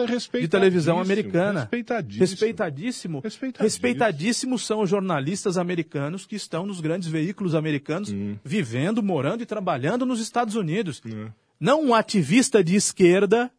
[0.47, 1.59] televisão respeitadíssimo, americana.
[1.61, 2.19] respeitadíssimo.
[2.21, 3.21] Respeitadíssimo.
[3.23, 3.63] Respeitadíssimo.
[3.63, 8.35] Respeitadíssimos são os jornalistas americanos que estão nos grandes veículos americanos, Hum.
[8.43, 10.60] vivendo, morando e trabalhando nos Estados Unidos.
[10.61, 11.31] É.
[11.59, 13.51] Não um ativista de esquerda,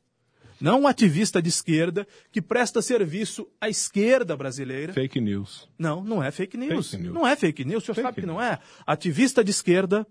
[0.61, 4.93] não um ativista de esquerda que presta serviço à esquerda brasileira.
[4.93, 5.69] Fake news.
[5.79, 6.91] Não, não é fake news.
[6.91, 7.15] Fake news.
[7.15, 8.37] Não é fake news, o senhor Fake sabe que news.
[8.37, 8.59] não é.
[8.87, 10.07] Ativista de esquerda,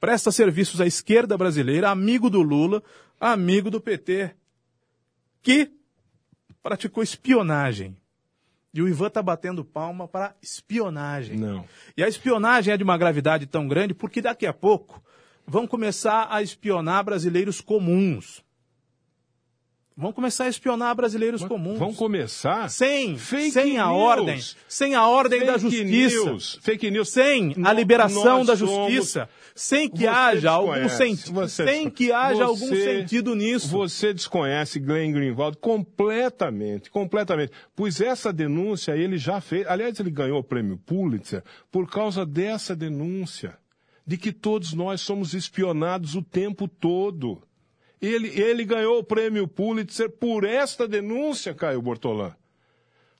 [0.00, 2.82] presta serviços à esquerda brasileira, amigo do Lula,
[3.20, 4.34] amigo do PT,
[5.42, 5.70] que
[6.62, 7.96] praticou espionagem.
[8.74, 11.38] E o Ivan está batendo palma para espionagem.
[11.38, 11.64] Não.
[11.96, 15.02] E a espionagem é de uma gravidade tão grande porque daqui a pouco
[15.46, 18.44] vão começar a espionar brasileiros comuns.
[19.98, 21.78] Vão começar a espionar brasileiros comuns.
[21.78, 23.96] Vão começar sem, Fake sem a news.
[23.98, 26.58] ordem, sem a ordem da Fake justiça, news.
[26.60, 27.08] Fake news.
[27.08, 32.44] sem a liberação da somos- justiça, sem que Você haja algum sentido, sem que haja
[32.44, 33.68] algum Você- sentido nisso.
[33.68, 37.52] Você desconhece Glenn Greenwald completamente, completamente.
[37.74, 39.66] Pois essa denúncia ele já fez.
[39.66, 41.42] Aliás, ele ganhou o prêmio Pulitzer
[41.72, 43.56] por causa dessa denúncia.
[44.06, 47.42] De que todos nós somos espionados o tempo todo.
[48.00, 52.34] Ele, ele ganhou o prêmio Pulitzer por esta denúncia, Caio Bortolã.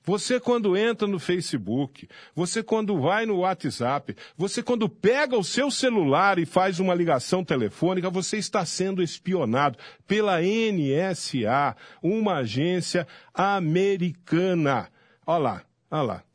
[0.07, 5.69] Você quando entra no Facebook, você quando vai no WhatsApp, você quando pega o seu
[5.69, 9.77] celular e faz uma ligação telefônica, você está sendo espionado
[10.07, 14.89] pela NSA, uma agência americana.
[15.25, 16.26] Olha lá, olha lá.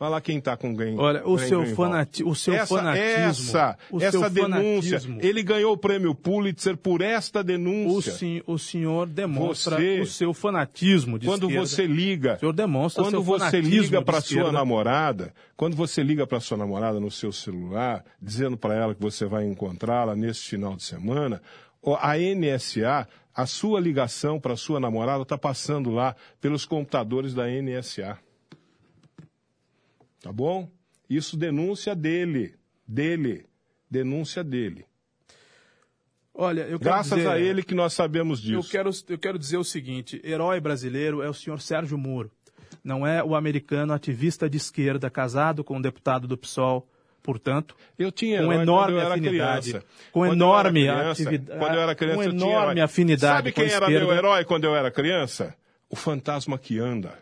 [0.00, 0.96] Olha lá quem está com quem.
[0.96, 1.74] Olha, o Glenn seu Greenwald.
[1.74, 5.00] fanati- o seu essa, fanatismo, Essa, o essa denúncia.
[5.00, 5.18] fanatismo.
[5.20, 8.12] Ele ganhou o prêmio Pulitzer por esta O, denúncia.
[8.12, 11.66] sen- o senhor demonstra Você- o seu fanatismo de quando esquerda.
[11.66, 16.24] você liga, O senhor demonstra quando seu você liga para sua namorada, quando você liga
[16.26, 20.76] para sua namorada no seu celular, dizendo para ela que você vai encontrá-la neste final
[20.76, 21.42] de semana,
[22.00, 28.16] a NSA, a sua ligação para sua namorada está passando lá pelos computadores da NSA.
[30.20, 30.68] Tá bom?
[31.08, 32.54] Isso denúncia dele,
[32.86, 33.46] dele,
[33.90, 34.84] denúncia dele.
[36.34, 38.70] Olha, eu Graças dizer- a ele que nós sabemos Eu disso.
[38.70, 42.30] quero, eu quero dizer o seguinte: herói brasileiro é o senhor Sérgio Moro.
[42.84, 46.88] Não é o americano ativista de esquerda casado com um deputado do PSOL.
[47.22, 49.86] Portanto, Eu tinha com enorme eu afinidade, criança.
[50.12, 52.80] com Quando eu enorme atividade, Quando eu era criança, com eu tinha enorme herói.
[52.80, 55.54] afinidade Sabe quem era meu herói quando eu era criança?
[55.90, 57.18] O fantasma que anda.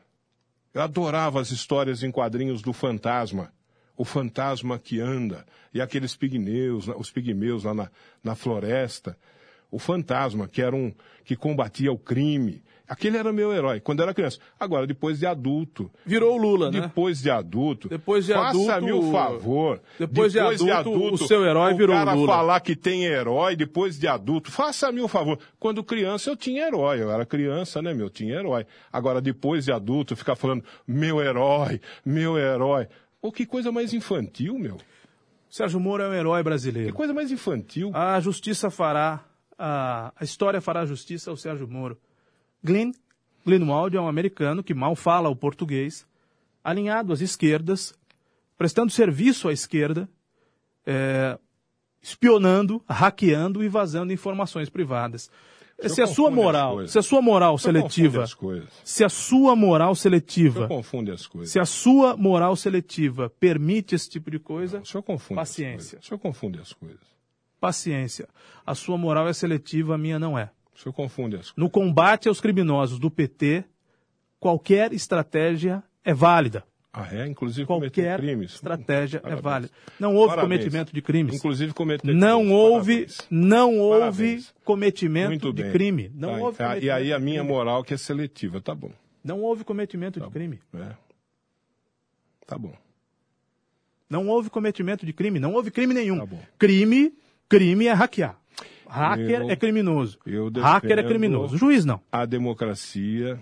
[0.76, 3.50] Eu adorava as histórias em quadrinhos do fantasma.
[3.96, 5.46] O fantasma que anda.
[5.72, 7.90] E aqueles pigmeus, os pigmeus lá na,
[8.22, 9.16] na floresta.
[9.70, 10.92] O fantasma, que era um
[11.24, 12.62] que combatia o crime.
[12.88, 14.38] Aquele era meu herói, quando eu era criança.
[14.58, 16.80] Agora, depois de adulto, virou o Lula, né?
[16.80, 17.88] depois de adulto.
[17.88, 19.80] Depois de Faça-me adulto, o favor.
[19.98, 22.32] depois de adulto, o seu herói o virou cara Lula.
[22.32, 24.50] falar que tem herói depois de adulto.
[24.52, 25.38] Faça-me o favor.
[25.58, 27.02] Quando criança eu tinha herói.
[27.02, 28.08] Eu era criança, né, meu?
[28.08, 28.64] Tinha herói.
[28.92, 32.86] Agora, depois de adulto, ficar falando meu herói, meu herói.
[33.20, 34.76] Pô, que coisa mais infantil, meu.
[35.48, 36.92] Sérgio Moro é um herói Que brasileiro.
[36.92, 37.90] coisa mais infantil.
[37.94, 39.24] A justiça fará,
[39.58, 41.96] a, a história fará justiça ao Sérgio Moro.
[42.66, 42.92] Glenn
[43.46, 46.04] Greenwald é um americano que mal fala o português,
[46.64, 47.94] alinhado às esquerdas,
[48.58, 50.08] prestando serviço à esquerda,
[50.84, 51.38] é,
[52.02, 55.30] espionando, hackeando e vazando informações privadas.
[55.88, 58.24] Se a sua moral, se a sua moral seletiva,
[58.82, 61.50] se a sua moral seletiva, confunde as coisas.
[61.50, 65.76] se a sua moral seletiva permite esse tipo de coisa, O senhor confunde Paciência.
[65.76, 66.04] as coisas.
[66.04, 67.00] O senhor confunde as coisas.
[67.60, 68.26] paciência.
[68.64, 70.50] A sua moral é seletiva, a minha não é.
[70.76, 71.52] O senhor confunde as.
[71.56, 73.64] No combate aos criminosos do PT,
[74.38, 76.64] qualquer estratégia é válida.
[76.92, 77.26] Ah, é?
[77.26, 78.54] Inclusive cometer Qualquer crimes.
[78.54, 79.42] estratégia é Parabéns.
[79.44, 79.72] válida.
[80.00, 80.60] Não houve Parabéns.
[80.60, 81.34] cometimento de crimes.
[81.36, 82.54] Inclusive cometer Não crimes.
[82.56, 83.26] houve, Parabéns.
[83.30, 86.10] não houve cometimento de crime.
[86.14, 88.90] Não Tá, houve tá, cometimento E aí a minha moral que é seletiva, tá bom.
[89.22, 90.58] Não houve cometimento de crime.
[90.74, 90.92] É.
[92.46, 92.72] Tá bom.
[94.08, 95.38] Não houve cometimento de crime.
[95.38, 96.18] Não houve crime nenhum.
[96.20, 96.40] Tá bom.
[96.58, 97.12] Crime,
[97.48, 98.38] crime é hackear.
[98.88, 100.18] Hacker Eu- é criminoso.
[100.62, 101.56] Hacker é criminoso.
[101.56, 102.00] Juiz não.
[102.10, 103.38] A democracia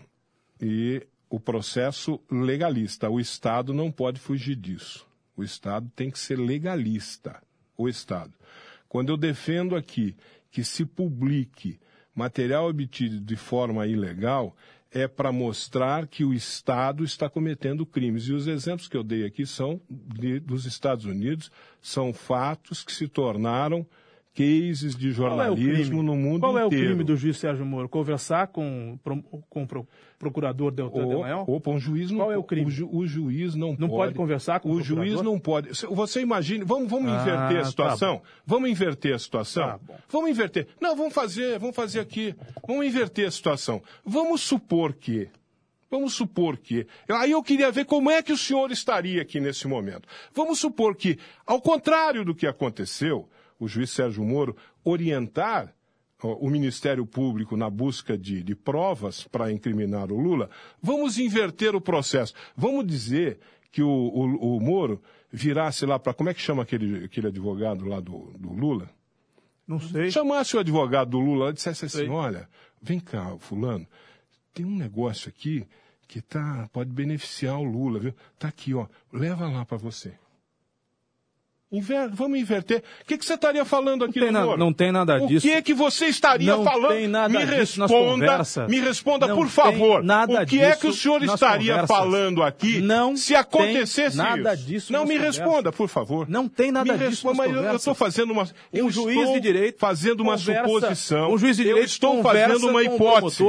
[0.61, 3.09] e o processo legalista.
[3.11, 5.07] O Estado não pode fugir disso.
[5.37, 7.43] O Estado tem que ser legalista.
[7.77, 8.33] O Estado.
[8.89, 10.15] Quando eu defendo aqui
[10.51, 11.79] que se publique
[12.15, 14.57] material obtido de forma ilegal,
[14.93, 18.29] é para mostrar que o Estado está cometendo crimes.
[18.29, 21.51] E os exemplos que eu dei aqui são de- dos Estados Unidos,
[21.83, 23.85] são fatos que se tornaram
[24.35, 26.03] cases de Qual é jornalismo crime?
[26.03, 26.87] no mundo Qual é o inteiro.
[26.89, 27.89] crime do juiz Sérgio Moro?
[27.89, 28.99] Conversar com,
[29.49, 29.87] com o pro-
[30.19, 31.45] procurador Deltan Dallagnol?
[31.49, 32.67] Opa, um juiz não Qual é o crime?
[32.67, 35.69] O, ju- o juiz não, Não pode conversar com o o juiz não pode.
[35.91, 38.23] Você imagine, vamos, vamos Ah, inverter a tá situação?
[38.45, 39.79] vamos inverter a situação?
[39.87, 40.67] Tá vamos inverter.
[40.81, 42.35] Não, vamos fazer, vamos fazer aqui.
[42.67, 43.81] Vamos inverter a situação.
[44.05, 45.29] Vamos supor que
[45.91, 46.89] Vamos supor que.
[47.09, 50.09] Aí eu queria ver como é que o senhor estaria aqui nesse momento.
[50.35, 51.17] Vamos supor que,
[51.47, 53.29] ao contrário do que aconteceu,
[53.59, 55.75] o juiz Sérgio Moro orientar
[56.23, 60.49] o Ministério Público na busca de, de provas para incriminar o Lula,
[60.81, 62.33] vamos inverter o processo.
[62.57, 63.39] Vamos dizer
[63.71, 66.15] que o, o, o Moro virasse lá para.
[66.15, 68.89] Como é que chama aquele, aquele advogado lá do, do Lula?
[69.67, 70.11] Não sei.
[70.11, 72.09] Chamasse o advogado do Lula e dissesse assim: Sei.
[72.09, 72.49] olha,
[72.81, 73.87] vem cá, Fulano,
[74.53, 75.67] tem um negócio aqui
[76.07, 78.15] que tá, pode beneficiar o Lula, viu?
[78.39, 80.15] Tá aqui, ó, leva lá para você.
[81.77, 82.83] Inver- vamos inverter.
[83.03, 85.47] O que, que você estaria falando aqui tem no na- não tem nada o disso.
[85.47, 86.93] que que você estaria Não falando?
[86.93, 88.69] tem nada me disso nas responda, conversas.
[88.71, 90.03] me responda, Não por tem favor.
[90.05, 91.97] nada o que é disso que o senhor estaria conversas.
[91.97, 94.65] falando aqui Não se acontecesse tem nada isso?
[94.67, 95.37] disso Não me conversas.
[95.39, 96.29] responda, por favor.
[96.29, 98.91] Não tem nada me disso responda, nas mas eu- eu estou fazendo uma eu Um
[98.91, 101.33] juiz estou de direito fazendo uma conversa- suposição.
[101.33, 103.45] um juiz de eu direito estou conversa fazendo uma o hipótese.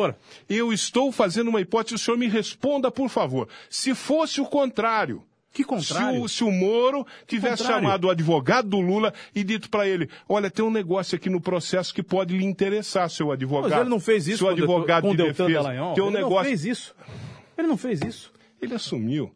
[0.50, 3.48] Eu estou fazendo uma hipótese, o senhor me responda, por favor.
[3.70, 5.22] Se fosse o contrário,
[5.56, 6.22] Que se contrário?
[6.22, 7.86] o, se o Moro tivesse contrário?
[7.86, 11.40] chamado o advogado do Lula e dito para ele: olha, tem um negócio aqui no
[11.40, 13.72] processo que pode lhe interessar, seu advogado.
[13.72, 15.64] Mas ele não fez isso seu advogado com o de Deltan defesa.
[15.64, 15.94] Dallagnol.
[15.94, 16.36] Tem um ele negócio.
[16.36, 16.96] não fez isso.
[17.58, 18.34] Ele não fez isso.
[18.62, 19.34] Ele assumiu.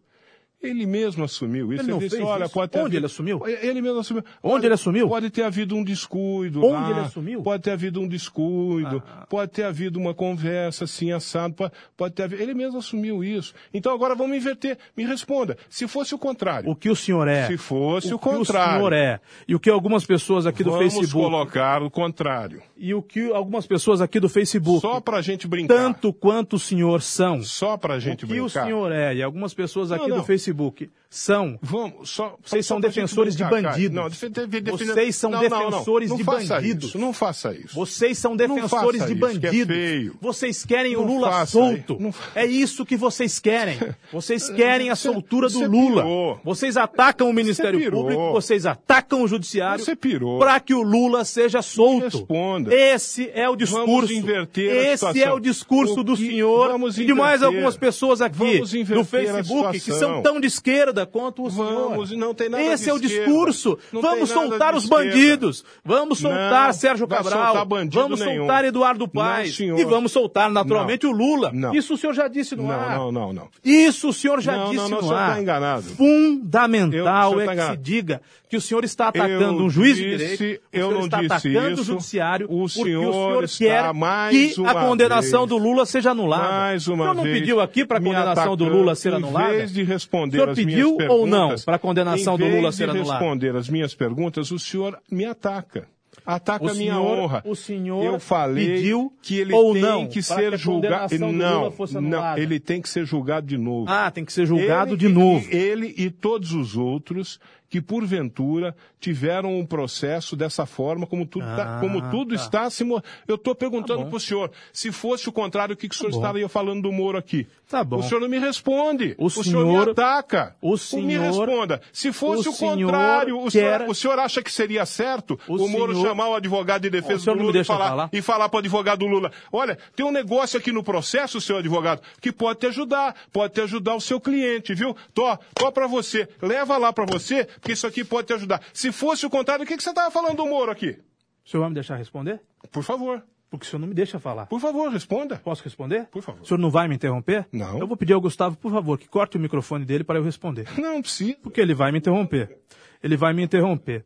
[0.62, 1.84] Ele mesmo assumiu isso.
[1.84, 2.54] Ele não disse, fez olha, isso.
[2.54, 3.42] pode ter Onde havido- ele assumiu?
[3.48, 4.24] Ele mesmo assumiu.
[4.44, 5.08] Onde Pode- ele assumiu?
[5.08, 6.90] Pode ter havido um descuido Onde lá.
[6.92, 7.42] ele assumiu?
[7.42, 9.02] Pode ter havido um descuido.
[9.08, 9.26] Ah.
[9.30, 11.54] Pode ter havido uma conversa assim, assado.
[11.54, 12.42] Pode, pode ter havido...
[12.44, 13.54] Ele mesmo assumiu isso.
[13.74, 14.78] Então agora vamos inverter.
[14.98, 15.58] Me responda.
[15.70, 16.70] Se fosse o contrário.
[16.70, 17.48] O que o senhor é.
[17.48, 18.74] Se fosse o que o contrário.
[18.80, 19.20] senhor é.
[19.48, 21.24] E o que algumas pessoas aqui do vamos Facebook.
[21.24, 22.62] colocar o contrário.
[22.78, 24.82] E o que algumas pessoas aqui do Facebook.
[24.82, 25.74] Só pra gente brincar.
[25.76, 27.42] Tanto quanto o senhor são.
[27.44, 28.66] Só pra O gente que o brincar.
[28.66, 30.18] senhor é e algumas pessoas aqui Não, não.
[30.18, 31.58] do Facebook Facebook são.
[31.62, 33.96] Vamos, só, Vocês são defensores de bandidos.
[33.96, 35.70] Não, defe- defe- define- Vocês são não, não, não.
[35.70, 36.90] defensores não de faça bandidos.
[36.90, 37.74] Isso, não faça isso.
[37.76, 40.16] Vocês são defensores de isso, que é bandidos.
[40.22, 41.98] Vocês querem o Lula solto.
[42.36, 43.80] É isso que vocês querem.
[44.12, 46.40] Vocês querem a soltura do Lula.
[46.44, 47.80] Vocês atacam o Ministério.
[47.92, 50.38] Público, vocês atacam o Judiciário Você pirou.
[50.40, 52.04] para que o Lula seja solto.
[52.18, 52.74] responda.
[52.74, 54.12] Esse é o discurso.
[54.14, 58.62] inverter a Esse é o discurso O do senhor e de mais algumas pessoas aqui
[58.62, 61.90] a Facebook que são tão de esquerda quanto o senhor.
[61.90, 63.26] Vamos, não tem nada Esse é o esquerda.
[63.26, 63.78] discurso.
[63.92, 65.06] Não Vamos soltar os esquerda.
[65.06, 65.66] bandidos.
[65.84, 67.54] Vamos soltar Não, Sérgio Cabral.
[67.56, 68.40] soltar Vamos nenhum.
[68.40, 69.50] soltar Eduardo Paes.
[69.50, 69.80] Não, senhor.
[69.80, 71.52] e vamos soltar naturalmente o Lula.
[71.54, 71.74] Não.
[71.74, 72.98] Isso o senhor já disse no Não, ar.
[72.98, 73.48] não, não, não.
[73.64, 75.34] Isso o senhor já Não, disse não, não, no o senhor ar.
[75.36, 75.84] tá enganado.
[75.84, 79.66] Fundamental Eu- o senhor é tá que se diga que o senhor está atacando Eu
[79.66, 81.82] um juiz de disse- direito, o eu senhor não está atacando isso.
[81.82, 85.86] o judiciário, O porque senhor o senhor quer mais que a condenação vez- do Lula
[85.86, 86.50] seja anulada.
[86.50, 89.54] Mais uma o senhor não vez, pediu aqui para a condenação do Lula ser anulada?
[89.54, 92.58] Em vez de responder O senhor pediu ou não para a condenação do em vez
[92.60, 93.12] Lula de ser anulada?
[93.20, 95.88] responder as minhas perguntas, o senhor me ataca.
[96.26, 97.42] Ataca O a minha senhor- honra.
[97.46, 101.18] o senhor Eu falei pediu que ele ou tem não que ser julgado.
[101.18, 101.72] Não,
[102.02, 103.86] não, ele tem que ser julgado de novo.
[103.90, 105.48] Ah, tem que ser julgado Ele de novo.
[105.50, 107.40] Ele e todos os outros
[107.70, 112.42] que, porventura, tiveram um processo dessa forma, como tudo, tá- Ah, como tudo tá.
[112.42, 112.84] está se.
[112.84, 115.96] mo- Eu estou perguntando Tá para o senhor, se fosse o contrário, o que, que
[115.96, 116.18] o senhor bom.
[116.18, 117.48] estaria falando do Moro aqui?
[117.70, 117.98] Tá bom.
[117.98, 119.16] O senhor não me responde.
[119.18, 120.56] O senhor, senhor- me ataca.
[120.62, 121.82] o Me senhor- responda.
[121.94, 125.40] Se fosse o o, senhor contrário, o, senhor, quer- o senhor acha que seria certo
[125.48, 127.64] O o, Moro senhor- chamar o advogado de O defesa senhor do me Lula e
[127.64, 128.10] falar, falar?
[128.12, 131.58] e falar para o advogado do Lula: olha, tem um negócio aqui no processo, seu
[131.58, 134.96] advogado, que pode te ajudar, pode te ajudar o seu cliente, viu?
[135.14, 138.62] Tô, tô para você, leva lá para você, porque isso aqui pode te ajudar.
[138.74, 140.98] Se fosse o contrário, o que, que você estava falando do Moro aqui?
[141.46, 142.42] O senhor vai me deixar responder?
[142.72, 144.46] Por favor, Porque o senhor não me deixa falar.
[144.46, 145.36] por favor, responda.
[145.38, 146.06] Posso responder?
[146.08, 146.42] Por favor.
[146.42, 147.48] O senhor não vai me interromper?
[147.52, 147.80] Não.
[147.80, 150.68] Eu vou pedir ao Gustavo, por favor, que corte o microfone dele para eu responder.
[150.80, 151.36] Não, precisa.
[151.42, 152.58] Porque ele vai me interromper.
[153.02, 154.06] Ele vai me interromper.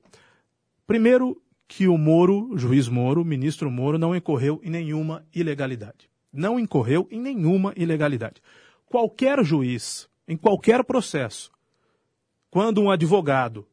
[0.88, 6.10] Primeiro, que o Moro, o juiz Moro, ministro Moro, não incorreu em nenhuma ilegalidade.
[6.32, 8.42] Não incorreu em nenhuma ilegalidade.
[8.86, 11.52] Qualquer juiz, em qualquer processo,
[12.54, 13.66] quando um advogado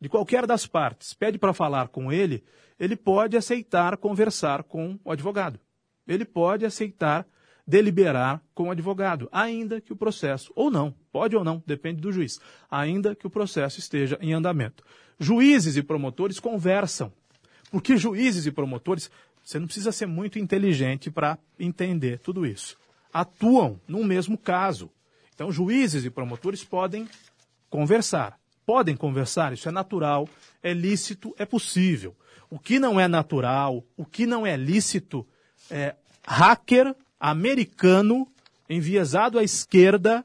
[0.00, 2.44] de qualquer das partes pede para falar com ele,
[2.78, 5.58] ele pode aceitar conversar com o advogado.
[6.06, 7.26] Ele pode aceitar
[7.66, 12.12] deliberar com o advogado, ainda que o processo, ou não, pode ou não, depende do
[12.12, 12.38] juiz,
[12.70, 14.84] ainda que o processo esteja em andamento.
[15.18, 17.12] Juízes e promotores conversam,
[17.72, 19.10] porque juízes e promotores,
[19.42, 22.78] você não precisa ser muito inteligente para entender tudo isso.
[23.12, 24.88] Atuam no mesmo caso.
[25.34, 27.08] Então, juízes e promotores podem
[27.70, 28.38] conversar.
[28.66, 30.28] Podem conversar, isso é natural,
[30.62, 32.14] é lícito, é possível.
[32.50, 35.26] O que não é natural, o que não é lícito,
[35.70, 35.94] é
[36.26, 38.26] hacker americano
[38.68, 40.24] enviesado à esquerda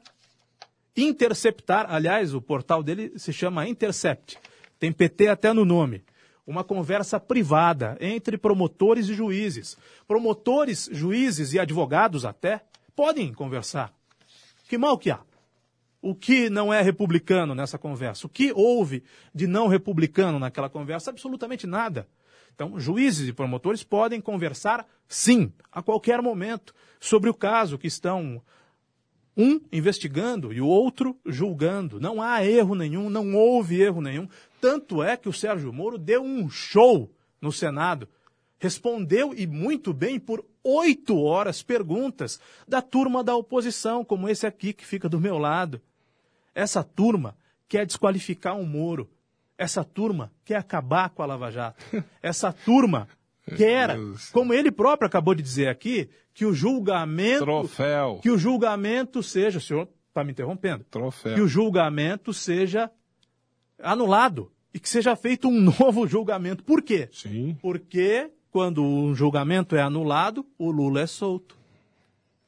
[0.96, 4.38] interceptar, aliás, o portal dele se chama Intercept,
[4.78, 6.04] tem PT até no nome.
[6.46, 9.78] Uma conversa privada entre promotores e juízes.
[10.06, 12.60] Promotores, juízes e advogados até
[12.94, 13.90] podem conversar.
[14.68, 15.20] Que mal que há?
[16.06, 18.26] O que não é republicano nessa conversa?
[18.26, 19.02] O que houve
[19.34, 21.10] de não republicano naquela conversa?
[21.10, 22.06] Absolutamente nada.
[22.54, 28.42] Então, juízes e promotores podem conversar, sim, a qualquer momento, sobre o caso que estão
[29.34, 31.98] um investigando e o outro julgando.
[31.98, 34.28] Não há erro nenhum, não houve erro nenhum.
[34.60, 38.06] Tanto é que o Sérgio Moro deu um show no Senado.
[38.58, 42.38] Respondeu e muito bem por oito horas perguntas
[42.68, 45.80] da turma da oposição, como esse aqui que fica do meu lado.
[46.54, 47.36] Essa turma
[47.68, 49.10] quer desqualificar o Moro.
[49.56, 51.84] Essa turma quer acabar com a Lava Jato.
[52.22, 53.08] Essa turma
[53.56, 53.96] quer,
[54.32, 57.44] como ele próprio acabou de dizer aqui, que o julgamento.
[57.44, 58.18] Troféu.
[58.22, 59.58] Que o julgamento seja.
[59.58, 60.84] O senhor está me interrompendo.
[60.84, 61.34] Troféu.
[61.34, 62.90] Que o julgamento seja
[63.78, 66.64] anulado e que seja feito um novo julgamento.
[66.64, 67.08] Por quê?
[67.12, 67.56] Sim.
[67.60, 71.56] Porque quando um julgamento é anulado, o Lula é solto.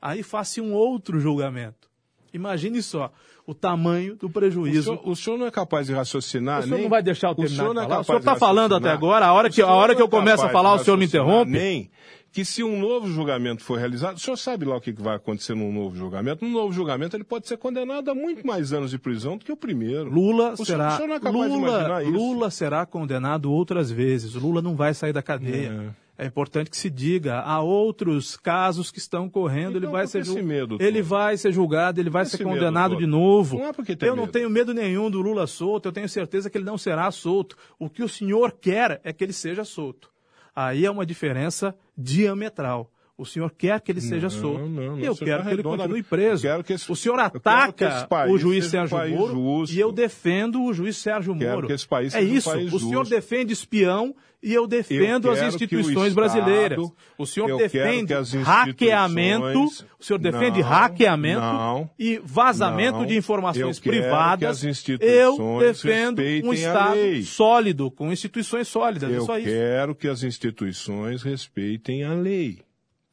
[0.00, 1.88] Aí faça um outro julgamento.
[2.32, 3.12] Imagine só
[3.46, 4.92] o tamanho do prejuízo.
[4.92, 6.60] O senhor, o senhor não é capaz de raciocinar.
[6.60, 6.82] O senhor nem...
[6.82, 7.98] não vai deixar eu terminar o senhor é?
[7.98, 8.92] O senhor está falando raciocinar.
[8.92, 10.48] até agora, a hora O que, a senhor hora que não eu é começo a
[10.48, 11.52] falar, o senhor me interrompe?
[11.52, 11.90] Nem
[12.32, 15.16] que se um novo julgamento for realizado, o senhor sabe lá o que que vai
[15.16, 16.44] acontecer num novo julgamento?
[16.44, 19.50] Num novo julgamento ele pode ser condenado a muito mais anos de prisão do que
[19.50, 20.04] o primeiro.
[20.10, 22.12] Lula O senhor- será o senhor não é capaz de imaginar Lula, isso?
[22.12, 24.34] Lula será condenado outras vezes.
[24.34, 25.92] Lula não vai sair da cadeia.
[26.02, 26.05] É.
[26.24, 30.20] importante que se diga, há outros casos que estão correndo, ele Então, vai por ser
[30.20, 31.08] esse medo ele todo?
[31.10, 33.58] vai ser julgado, ele vai ser esse medo condenado de novo.
[33.58, 34.32] Não é porque tem eu não medo.
[34.32, 37.54] tenho medo nenhum do Lula solto, eu tenho certeza que ele não será solto.
[37.78, 40.10] O que o senhor quer é que ele seja solto.
[40.54, 42.90] Aí é uma diferença diametral.
[43.18, 44.58] O senhor quer que ele seja solto.
[44.60, 46.46] não, não, eu você quero tá que ele continue preso.
[46.68, 49.74] Esse- o senhor ataca o juiz um Sérgio país Moro justo.
[49.74, 51.66] e eu defendo o juiz Sérgio Moro.
[51.66, 52.50] que esse país é um isso.
[52.50, 53.14] país o senhor justo.
[53.14, 56.78] defende espião e eu defendo Eu as que o instituições Estado- brasileiras.
[57.16, 59.46] O senhor defende as hackeamento.
[59.46, 63.06] instituições- O senhor defende Não, hackeamento não, e vazamento não.
[63.06, 64.62] de informações Eu privadas.
[64.62, 69.10] instituições eu defendo um Estado sólido, com instituições sólidas.
[69.10, 69.32] é Eu isso.
[69.42, 72.58] quero que as instituições respeitem a lei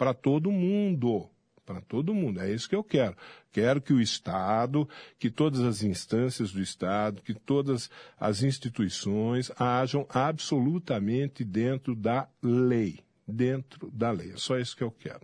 [0.03, 1.29] para todo mundo.
[1.65, 2.41] Para todo mundo.
[2.41, 3.15] É isso que eu quero.
[3.53, 4.87] Quero que o Estado,
[5.17, 7.89] que todas as instâncias do Estado, que todas
[8.19, 12.99] as instituições ajam absolutamente dentro da lei.
[13.25, 14.33] Dentro da lei.
[14.33, 15.21] É só isso que eu quero.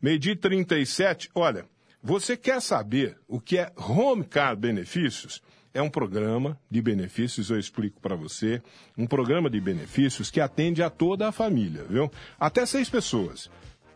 [0.00, 1.64] Medir 37, olha,
[2.02, 5.40] você quer saber o que é Home Car Benefícios?
[5.72, 8.60] É um programa de benefícios, eu explico para você.
[8.98, 12.10] Um programa de benefícios que atende a toda a família, viu?
[12.38, 13.48] Até seis pessoas.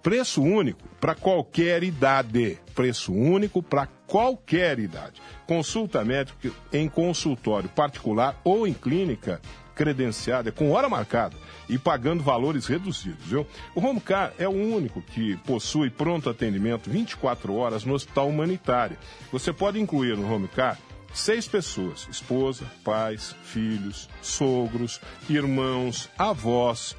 [0.07, 2.61] Preço único para qualquer idade.
[2.77, 5.21] Preço único para qualquer idade.
[5.49, 9.41] Consulta médica em consultório particular ou em clínica
[9.75, 11.37] credenciada, com hora marcada
[11.69, 13.45] e pagando valores reduzidos, viu?
[13.75, 18.97] O Home Car é o único que possui pronto atendimento 24 horas no hospital humanitário.
[19.33, 20.79] Você pode incluir no Home Car
[21.13, 26.97] seis pessoas: esposa, pais, filhos, sogros, irmãos, avós.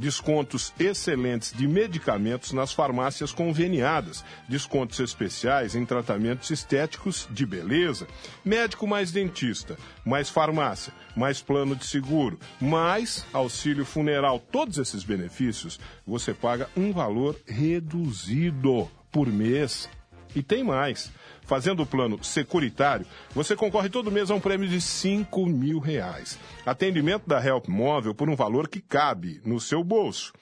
[0.00, 8.06] Descontos excelentes de medicamentos nas farmácias conveniadas, descontos especiais em tratamentos estéticos de beleza,
[8.42, 14.40] médico mais dentista, mais farmácia, mais plano de seguro, mais auxílio funeral.
[14.50, 19.86] Todos esses benefícios você paga um valor reduzido por mês.
[20.34, 21.10] E tem mais.
[21.50, 26.38] Fazendo o plano securitário, você concorre todo mês a um prêmio de 5 mil reais.
[26.64, 30.32] Atendimento da Help Móvel por um valor que cabe no seu bolso.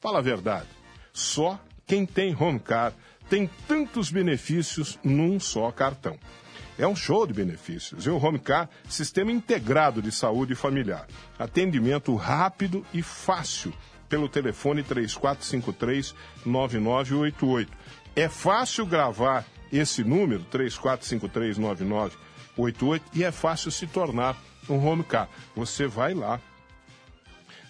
[0.00, 0.66] Fala a verdade.
[1.12, 1.56] Só
[1.86, 2.92] quem tem Home Car
[3.30, 6.18] tem tantos benefícios num só cartão.
[6.76, 8.04] É um show de benefícios.
[8.04, 11.06] E o Home Car, sistema integrado de saúde familiar.
[11.38, 13.72] Atendimento rápido e fácil
[14.08, 17.68] pelo telefone 3453-9988.
[18.16, 24.36] É fácil gravar esse número, 34539988, e é fácil se tornar
[24.68, 25.28] um home car.
[25.54, 26.40] Você vai lá,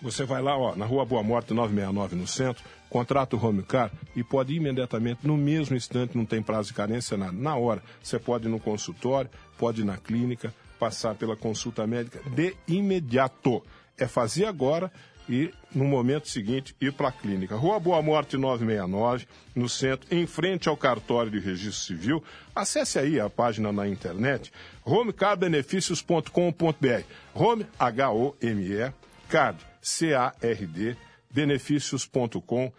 [0.00, 3.90] você vai lá, ó, na Rua Boa Morte 969 no centro, contrata o home car
[4.14, 7.32] e pode imediatamente, no mesmo instante, não tem prazo de carência, nada.
[7.32, 12.20] Na hora, você pode ir no consultório, pode ir na clínica, passar pela consulta médica
[12.30, 13.62] de imediato.
[13.98, 14.92] É fazer agora
[15.28, 17.56] e, no momento seguinte, ir para a clínica.
[17.56, 22.24] Rua Boa Morte 969, no centro, em frente ao cartório de registro civil.
[22.54, 24.52] Acesse aí a página na internet,
[24.84, 27.02] homecarbenefícios.com.br.
[27.34, 28.92] Home, H-O-M-E,
[29.28, 30.96] card, C-A-R-D,
[31.30, 32.72] benefícios.com.br,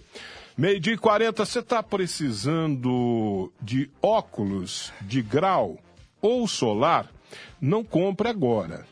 [0.55, 5.79] Meio dia e 40, você está precisando de óculos de grau
[6.21, 7.11] ou solar?
[7.61, 8.85] Não compre agora.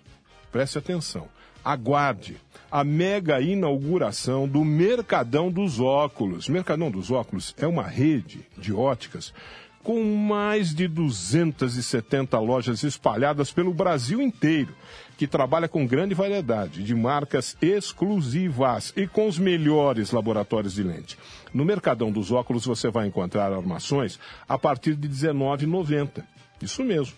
[0.52, 1.28] Preste atenção.
[1.64, 2.38] Aguarde
[2.72, 6.48] a mega inauguração do Mercadão dos Óculos.
[6.50, 9.34] Mercadão dos Óculos é uma rede de óticas
[9.84, 14.76] com mais de 270 lojas espalhadas pelo Brasil inteiro,
[15.18, 21.18] que trabalha com grande variedade de marcas exclusivas e com os melhores laboratórios de lente.
[21.54, 26.24] No Mercadão dos Óculos você vai encontrar armações a partir de R$19,90.
[26.62, 27.16] Isso mesmo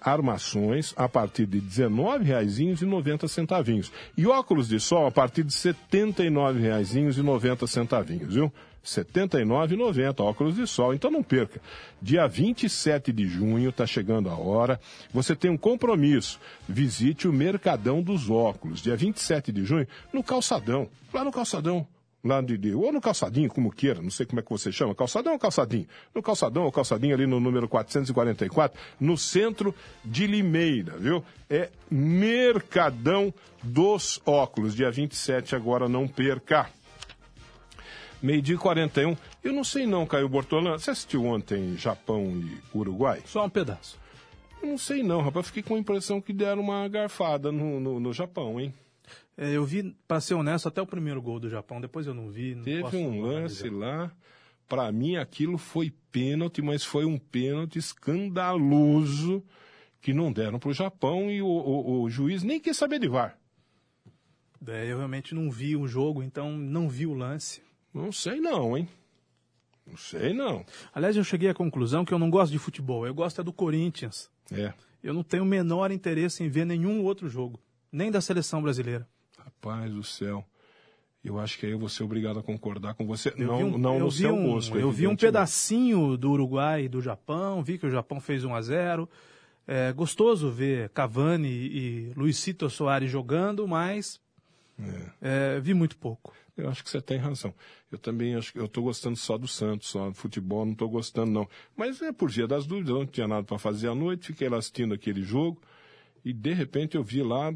[0.00, 3.90] armações a partir de R$19,90.
[4.16, 8.46] E óculos de sol a partir de R$ 79,90, viu?
[8.46, 8.52] R$
[8.82, 10.92] 79,90 óculos de sol.
[10.92, 11.60] Então não perca.
[12.00, 14.80] Dia 27 de junho está chegando a hora.
[15.14, 16.40] Você tem um compromisso.
[16.68, 18.82] Visite o Mercadão dos Óculos.
[18.82, 20.88] Dia 27 de junho no Calçadão.
[21.14, 21.86] Lá no Calçadão
[22.24, 24.94] lá de, de, ou no calçadinho, como queira, não sei como é que você chama,
[24.94, 25.86] calçadão ou calçadinho?
[26.14, 31.24] No calçadão ou calçadinho ali no número 444, no centro de Limeira, viu?
[31.50, 36.70] É Mercadão dos Óculos, dia 27 agora, não perca.
[38.22, 39.16] Meio-dia 41.
[39.42, 40.78] Eu não sei não, Caio Bortolã.
[40.78, 43.20] Você assistiu ontem Japão e Uruguai?
[43.26, 43.98] Só um pedaço.
[44.62, 45.48] Eu não sei não, rapaz.
[45.48, 48.72] Fiquei com a impressão que deram uma garfada no, no, no Japão, hein?
[49.36, 52.30] É, eu vi, para ser honesto, até o primeiro gol do Japão, depois eu não
[52.30, 52.54] vi.
[52.54, 54.12] Não Teve um lance lá,
[54.68, 59.42] para mim aquilo foi pênalti, mas foi um pênalti escandaloso
[60.00, 63.08] que não deram para o Japão e o, o, o, juiz nem quis saber de
[63.08, 63.38] VAR.
[64.66, 67.62] É, eu realmente não vi o jogo, então não vi o lance.
[67.94, 68.88] Não sei não, hein?
[69.86, 70.64] Não sei não.
[70.94, 73.52] Aliás, eu cheguei à conclusão que eu não gosto de futebol, eu gosto é do
[73.52, 74.30] Corinthians.
[74.50, 74.72] É.
[75.02, 77.60] Eu não tenho o menor interesse em ver nenhum outro jogo,
[77.90, 79.08] nem da seleção brasileira.
[79.44, 80.44] Rapaz do céu.
[81.24, 83.32] Eu acho que aí eu vou ser obrigado a concordar com você.
[83.36, 84.76] Eu não, um, não no seu um, gosto.
[84.76, 88.54] Eu vi um pedacinho do Uruguai e do Japão, vi que o Japão fez 1
[88.54, 89.08] a 0
[89.66, 94.20] É gostoso ver Cavani e Luizito Soares jogando, mas
[94.80, 95.56] é.
[95.56, 96.34] É, vi muito pouco.
[96.56, 97.54] Eu acho que você tem razão.
[97.90, 100.88] Eu também acho que eu estou gostando só do Santos, só do futebol, não estou
[100.88, 101.48] gostando não.
[101.76, 104.48] Mas é por dia das dúvidas, eu não tinha nada para fazer à noite, fiquei
[104.48, 105.62] lá assistindo aquele jogo.
[106.24, 107.52] E de repente eu vi lá,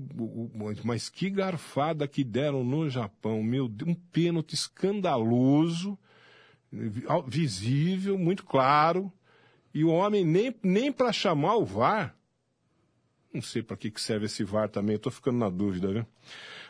[0.83, 5.97] mas que garfada que deram no Japão, meu Deus, um pênalti escandaloso,
[7.29, 9.13] visível, muito claro,
[9.73, 12.17] e o homem nem, nem para chamar o VAR,
[13.33, 16.07] não sei para que, que serve esse VAR também, estou ficando na dúvida, viu?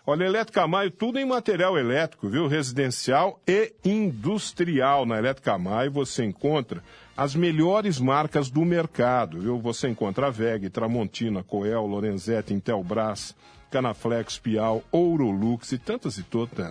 [0.08, 2.46] Olha, Elétrica Maio, tudo em material elétrico, viu?
[2.46, 5.04] Residencial e industrial.
[5.04, 6.80] Na Elétrica Maio você encontra
[7.16, 9.58] as melhores marcas do mercado, viu?
[9.58, 13.34] Você encontra a VEG, Tramontina, Coel, Lorenzetti, Intelbras,
[13.70, 16.24] Canaflex, Pial, Ourolux e tantas e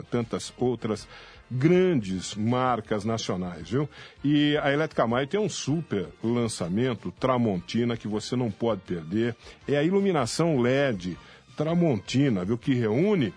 [0.10, 1.08] tantas outras
[1.50, 3.90] grandes marcas nacionais, viu?
[4.24, 9.36] E a Elétrica Maio tem um super lançamento, Tramontina, que você não pode perder.
[9.68, 11.18] É a iluminação LED
[11.58, 12.58] Tramontina, viu?
[12.58, 13.34] Que reúne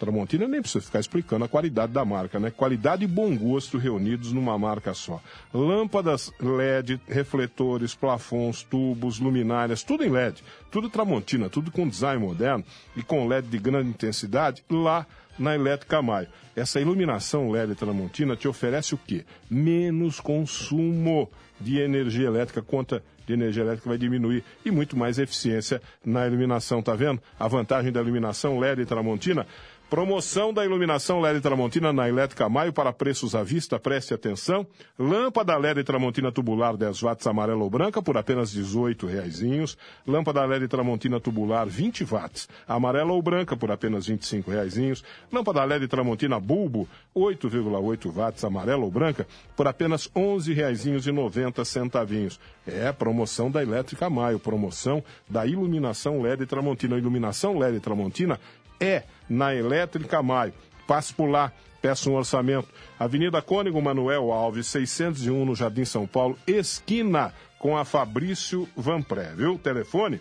[0.00, 2.50] Tramontina nem precisa ficar explicando a qualidade da marca, né?
[2.50, 5.20] Qualidade e bom gosto reunidos numa marca só.
[5.52, 10.42] Lâmpadas LED, refletores, plafons, tubos, luminárias, tudo em LED.
[10.70, 12.64] Tudo Tramontina, tudo com design moderno
[12.96, 15.06] e com LED de grande intensidade lá
[15.38, 16.28] na Elétrica Maio.
[16.56, 19.24] Essa iluminação LED Tramontina te oferece o quê?
[19.50, 21.30] Menos consumo
[21.60, 26.82] de energia elétrica, conta de energia elétrica vai diminuir e muito mais eficiência na iluminação,
[26.82, 27.20] tá vendo?
[27.38, 29.46] A vantagem da iluminação LED Tramontina
[29.90, 34.64] Promoção da iluminação LED Tramontina na Elétrica Maio para preços à vista, preste atenção.
[34.96, 39.76] Lâmpada LED Tramontina tubular 10 watts amarela ou branca por apenas R$ 18,00.
[40.06, 45.02] Lâmpada LED Tramontina tubular 20 watts, amarela ou branca por apenas R$ 25,00.
[45.32, 49.26] Lâmpada LED Tramontina bulbo 8,8 watts, amarela ou branca
[49.56, 52.38] por apenas R$ 11,90.
[52.64, 56.96] É promoção da Elétrica Maio, promoção da iluminação LED Tramontina.
[56.96, 58.38] Iluminação LED Tramontina
[58.80, 60.54] é na Elétrica Maio.
[60.86, 62.68] Passe por lá, peça um orçamento.
[62.98, 69.58] Avenida Cônigo Manuel Alves, 601 no Jardim São Paulo, esquina com a Fabrício Vanpré, viu?
[69.58, 70.20] Telefone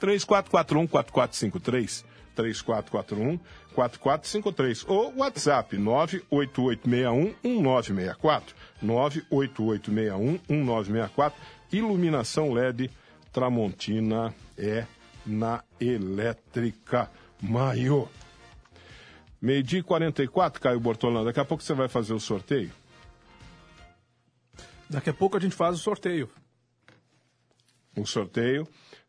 [0.00, 2.04] 3441-4453.
[2.36, 8.42] 3441-4453 ou WhatsApp 98861-1964.
[8.82, 11.32] 98861-1964.
[11.72, 12.90] Iluminação LED
[13.32, 14.86] Tramontina é
[15.26, 17.10] na elétrica.
[17.42, 18.08] Maio.
[19.40, 21.24] Meio-dia e 44, Caio Bortolão.
[21.24, 22.70] Daqui a pouco você vai fazer o sorteio?
[24.88, 26.28] Daqui a pouco a gente faz o sorteio.
[27.96, 28.68] O sorteio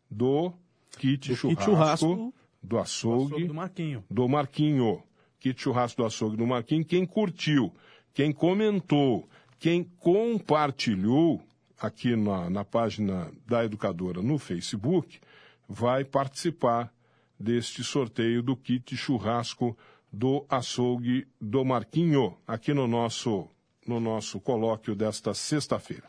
[0.09, 0.53] do
[0.97, 4.03] kit, do churrasco, kit churrasco, do açougue, do açougue do Marquinho.
[4.09, 5.03] Do Marquinho.
[5.39, 6.85] Kit churrasco do açougue do Marquinho.
[6.85, 7.73] Quem curtiu,
[8.13, 9.27] quem comentou,
[9.59, 11.41] quem compartilhou
[11.79, 15.19] aqui na, na página da Educadora no Facebook,
[15.67, 16.93] vai participar
[17.41, 19.77] deste sorteio do kit churrasco
[20.11, 23.47] do açougue do Marquinho, aqui no nosso,
[23.87, 26.07] no nosso colóquio desta sexta-feira.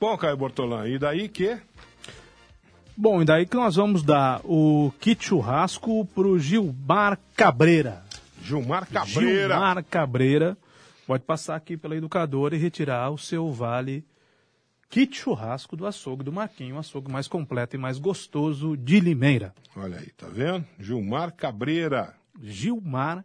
[0.00, 1.56] Bom, Caio Bortolã, e daí que?
[2.96, 8.02] Bom, e daí que nós vamos dar o kit churrasco pro Gilmar Cabreira.
[8.42, 9.54] Gilmar Cabreira.
[9.54, 10.58] Gilmar Cabreira.
[11.06, 14.04] Pode passar aqui pela educadora e retirar o seu vale
[14.92, 19.54] kit churrasco do açougue do Marquinho, o açougue mais completo e mais gostoso de Limeira.
[19.74, 20.66] Olha aí, tá vendo?
[20.78, 22.14] Gilmar Cabreira.
[22.38, 23.24] Gilmar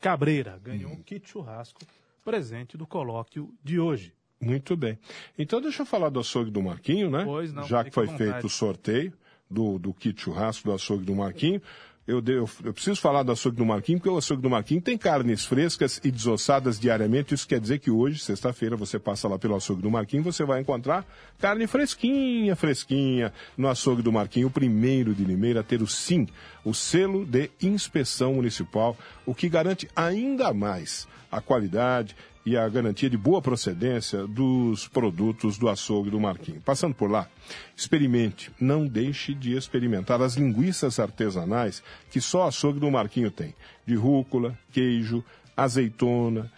[0.00, 0.94] Cabreira ganhou hum.
[0.94, 1.82] um kit churrasco
[2.24, 4.14] presente do colóquio de hoje.
[4.40, 4.98] Muito bem.
[5.38, 7.24] Então deixa eu falar do açougue do Marquinho, né?
[7.26, 7.64] Pois não.
[7.64, 9.12] Já que foi feito o sorteio
[9.50, 11.60] do, do kit churrasco do açougue do Marquinho
[12.06, 14.96] eu, eu, eu, preciso falar do açougue do Marquinhos, porque o açougue do Marquinhos tem
[14.96, 17.34] carnes frescas e desossadas diariamente.
[17.34, 20.60] Isso quer dizer que hoje, sexta-feira, você passa lá pelo açougue do Marquinhos, você vai
[20.60, 21.04] encontrar
[21.38, 26.28] carne fresquinha, fresquinha, no açougue do Marquinhos, o primeiro de Limeira a ter o SIM,
[26.64, 32.14] o selo de inspeção municipal, o que garante ainda mais a qualidade
[32.46, 36.62] e a garantia de boa procedência dos produtos do açougue do Marquinhos.
[36.62, 37.28] Passando por lá,
[37.76, 43.52] experimente, não deixe de experimentar as linguiças artesanais que só o açougue do Marquinho tem.
[43.84, 45.24] De rúcula, queijo,
[45.56, 46.48] azeitona,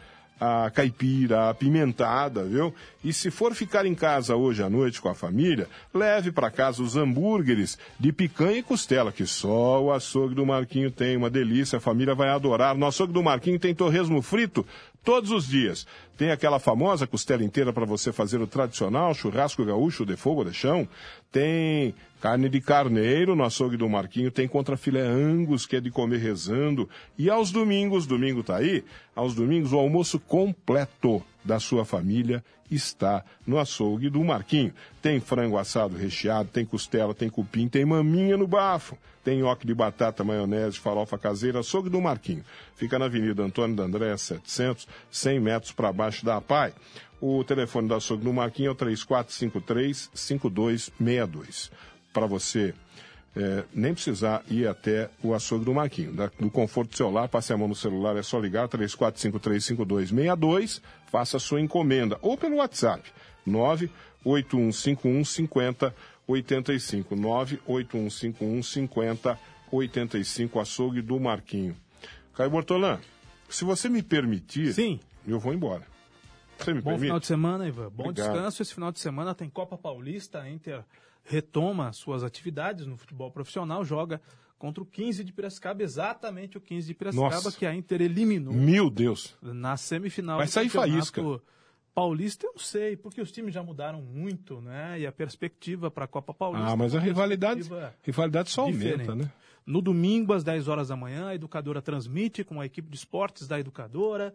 [0.41, 2.72] a caipira, a apimentada, viu?
[3.03, 6.82] E se for ficar em casa hoje à noite com a família, leve para casa
[6.82, 11.16] os hambúrgueres de picanha e costela, que só o açougue do Marquinho tem.
[11.16, 12.76] Uma delícia, a família vai adorar.
[12.76, 14.64] No açougue do Marquinho tem torresmo frito
[15.09, 15.86] todos os dias.
[16.18, 20.52] Tem aquela famosa costela inteira para você fazer o tradicional churrasco gaúcho de fogo de
[20.52, 20.86] chão.
[21.32, 24.30] Tem carne de carneiro no açougue do Marquinho.
[24.30, 26.86] Tem contra filé angus, que é de comer rezando.
[27.16, 28.84] E aos domingos, domingo tá aí,
[29.16, 34.74] aos domingos o almoço completo da sua família está no açougue do Marquinho.
[35.01, 39.74] Tem frango assado recheado, tem costela, tem cupim, tem maminha no bafo, tem nhoque de
[39.74, 42.44] batata, maionese, farofa caseira, açougue do Marquinho.
[42.76, 46.74] Fica na Avenida Antônio da André, 700, 100 metros para baixo da PAI.
[47.18, 51.70] O telefone do açougue do Marquinho é o 3453-5262.
[52.12, 52.74] Para você
[53.39, 56.12] é, nem precisar ir até o açougue do Marquinho.
[56.12, 60.82] Da, do conforto do seu lar, passe a mão no celular, é só ligar 34535262,
[61.07, 62.18] faça a sua encomenda.
[62.20, 63.09] Ou pelo WhatsApp,
[63.47, 67.14] 98151 5085.
[67.14, 71.76] 98151 5085, açougue do Marquinho.
[72.34, 72.99] Caio Bortolã,
[73.49, 74.99] se você me permitir, Sim.
[75.26, 75.86] eu vou embora.
[76.59, 77.07] Você me Bom permite?
[77.07, 77.89] final de semana, Ivan.
[77.91, 78.32] Bom Obrigado.
[78.32, 78.62] descanso.
[78.62, 80.82] Esse final de semana tem Copa Paulista, Inter
[81.29, 84.20] retoma suas atividades no futebol profissional, joga
[84.59, 87.53] contra o 15 de Piracicaba, exatamente o 15 de Piracicaba Nossa.
[87.53, 88.53] que a Inter eliminou.
[88.53, 89.37] Meu Deus.
[89.41, 91.22] Na semifinal Vai sair faísca.
[91.95, 95.01] Paulista eu não sei, porque os times já mudaram muito, né?
[95.01, 96.70] E a perspectiva para a Copa Paulista.
[96.70, 97.68] Ah, mas a rivalidade,
[98.03, 99.09] rivalidade só diferente.
[99.09, 99.33] aumenta, né?
[99.66, 103.47] No domingo, às 10 horas da manhã, a educadora transmite com a equipe de esportes
[103.47, 104.33] da educadora,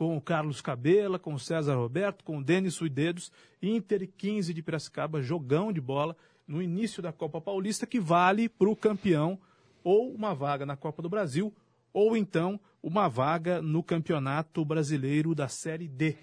[0.00, 3.30] com o Carlos Cabela, com o César Roberto, com o Denis Suidedos,
[3.60, 6.16] Inter 15 de Piracicaba, jogão de bola
[6.48, 9.38] no início da Copa Paulista que vale para o campeão
[9.84, 11.54] ou uma vaga na Copa do Brasil
[11.92, 16.16] ou então uma vaga no Campeonato Brasileiro da Série D.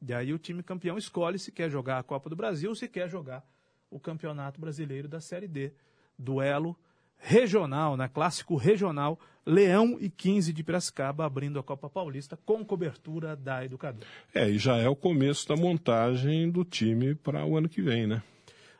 [0.00, 2.88] E aí o time campeão escolhe se quer jogar a Copa do Brasil ou se
[2.88, 3.46] quer jogar
[3.90, 5.74] o Campeonato Brasileiro da Série D.
[6.18, 6.74] Duelo
[7.18, 8.08] regional, né?
[8.08, 14.06] clássico regional, Leão e 15 de Piracicaba abrindo a Copa Paulista com cobertura da Educadora.
[14.34, 18.06] É, e já é o começo da montagem do time para o ano que vem,
[18.06, 18.22] né?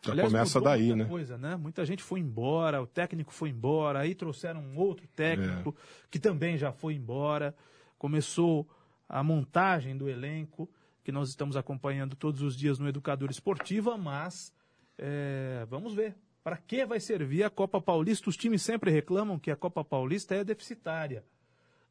[0.02, 1.04] Já Aliás, começa daí, né?
[1.06, 1.56] Coisa, né?
[1.56, 6.06] Muita gente foi embora, o técnico foi embora, aí trouxeram um outro técnico é.
[6.10, 7.54] que também já foi embora.
[7.98, 8.68] Começou
[9.08, 10.70] a montagem do elenco,
[11.02, 14.52] que nós estamos acompanhando todos os dias no Educador Esportiva, mas
[14.98, 16.14] é, vamos ver
[16.48, 18.30] para que vai servir a Copa Paulista?
[18.30, 21.22] Os times sempre reclamam que a Copa Paulista é deficitária,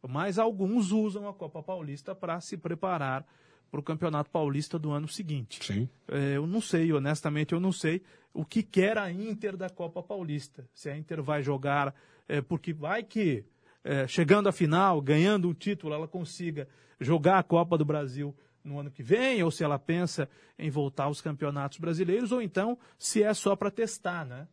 [0.01, 3.23] mas alguns usam a Copa Paulista para se preparar
[3.69, 5.63] para o Campeonato Paulista do ano seguinte.
[5.63, 5.87] Sim.
[6.07, 8.01] É, eu não sei, honestamente, eu não sei
[8.33, 10.67] o que quer a Inter da Copa Paulista.
[10.73, 11.93] Se a Inter vai jogar,
[12.27, 13.45] é, porque vai que,
[13.83, 16.67] é, chegando à final, ganhando um título, ela consiga
[16.99, 18.35] jogar a Copa do Brasil
[18.67, 22.77] no ano que vem, ou se ela pensa em voltar aos campeonatos brasileiros, ou então
[22.97, 24.47] se é só para testar, né?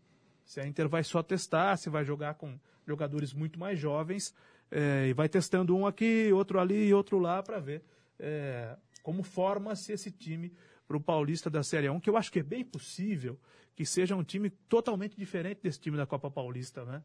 [0.44, 4.34] Se a Inter vai só testar, se vai jogar com jogadores muito mais jovens,
[4.70, 7.82] é, e vai testando um aqui, outro ali e outro lá para ver
[8.18, 10.52] é, como forma-se esse time
[10.86, 13.38] para o Paulista da Série 1, que eu acho que é bem possível
[13.74, 17.02] que seja um time totalmente diferente desse time da Copa Paulista, né?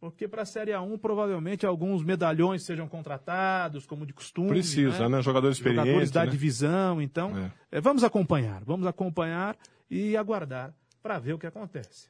[0.00, 4.48] Porque para a Série A1, provavelmente alguns medalhões sejam contratados, como de costume.
[4.48, 5.16] Precisa, né?
[5.16, 5.22] né?
[5.22, 5.86] Jogadores experientes.
[5.86, 6.30] Jogadores da né?
[6.30, 7.02] divisão.
[7.02, 7.78] Então, é.
[7.78, 8.62] É, vamos acompanhar.
[8.64, 9.56] Vamos acompanhar
[9.90, 10.72] e aguardar
[11.02, 12.08] para ver o que acontece.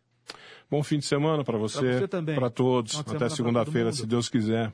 [0.71, 1.81] Bom fim de semana para você.
[1.81, 2.35] Para você também.
[2.35, 2.99] Para todos.
[3.01, 4.71] Até segunda-feira, se Deus quiser.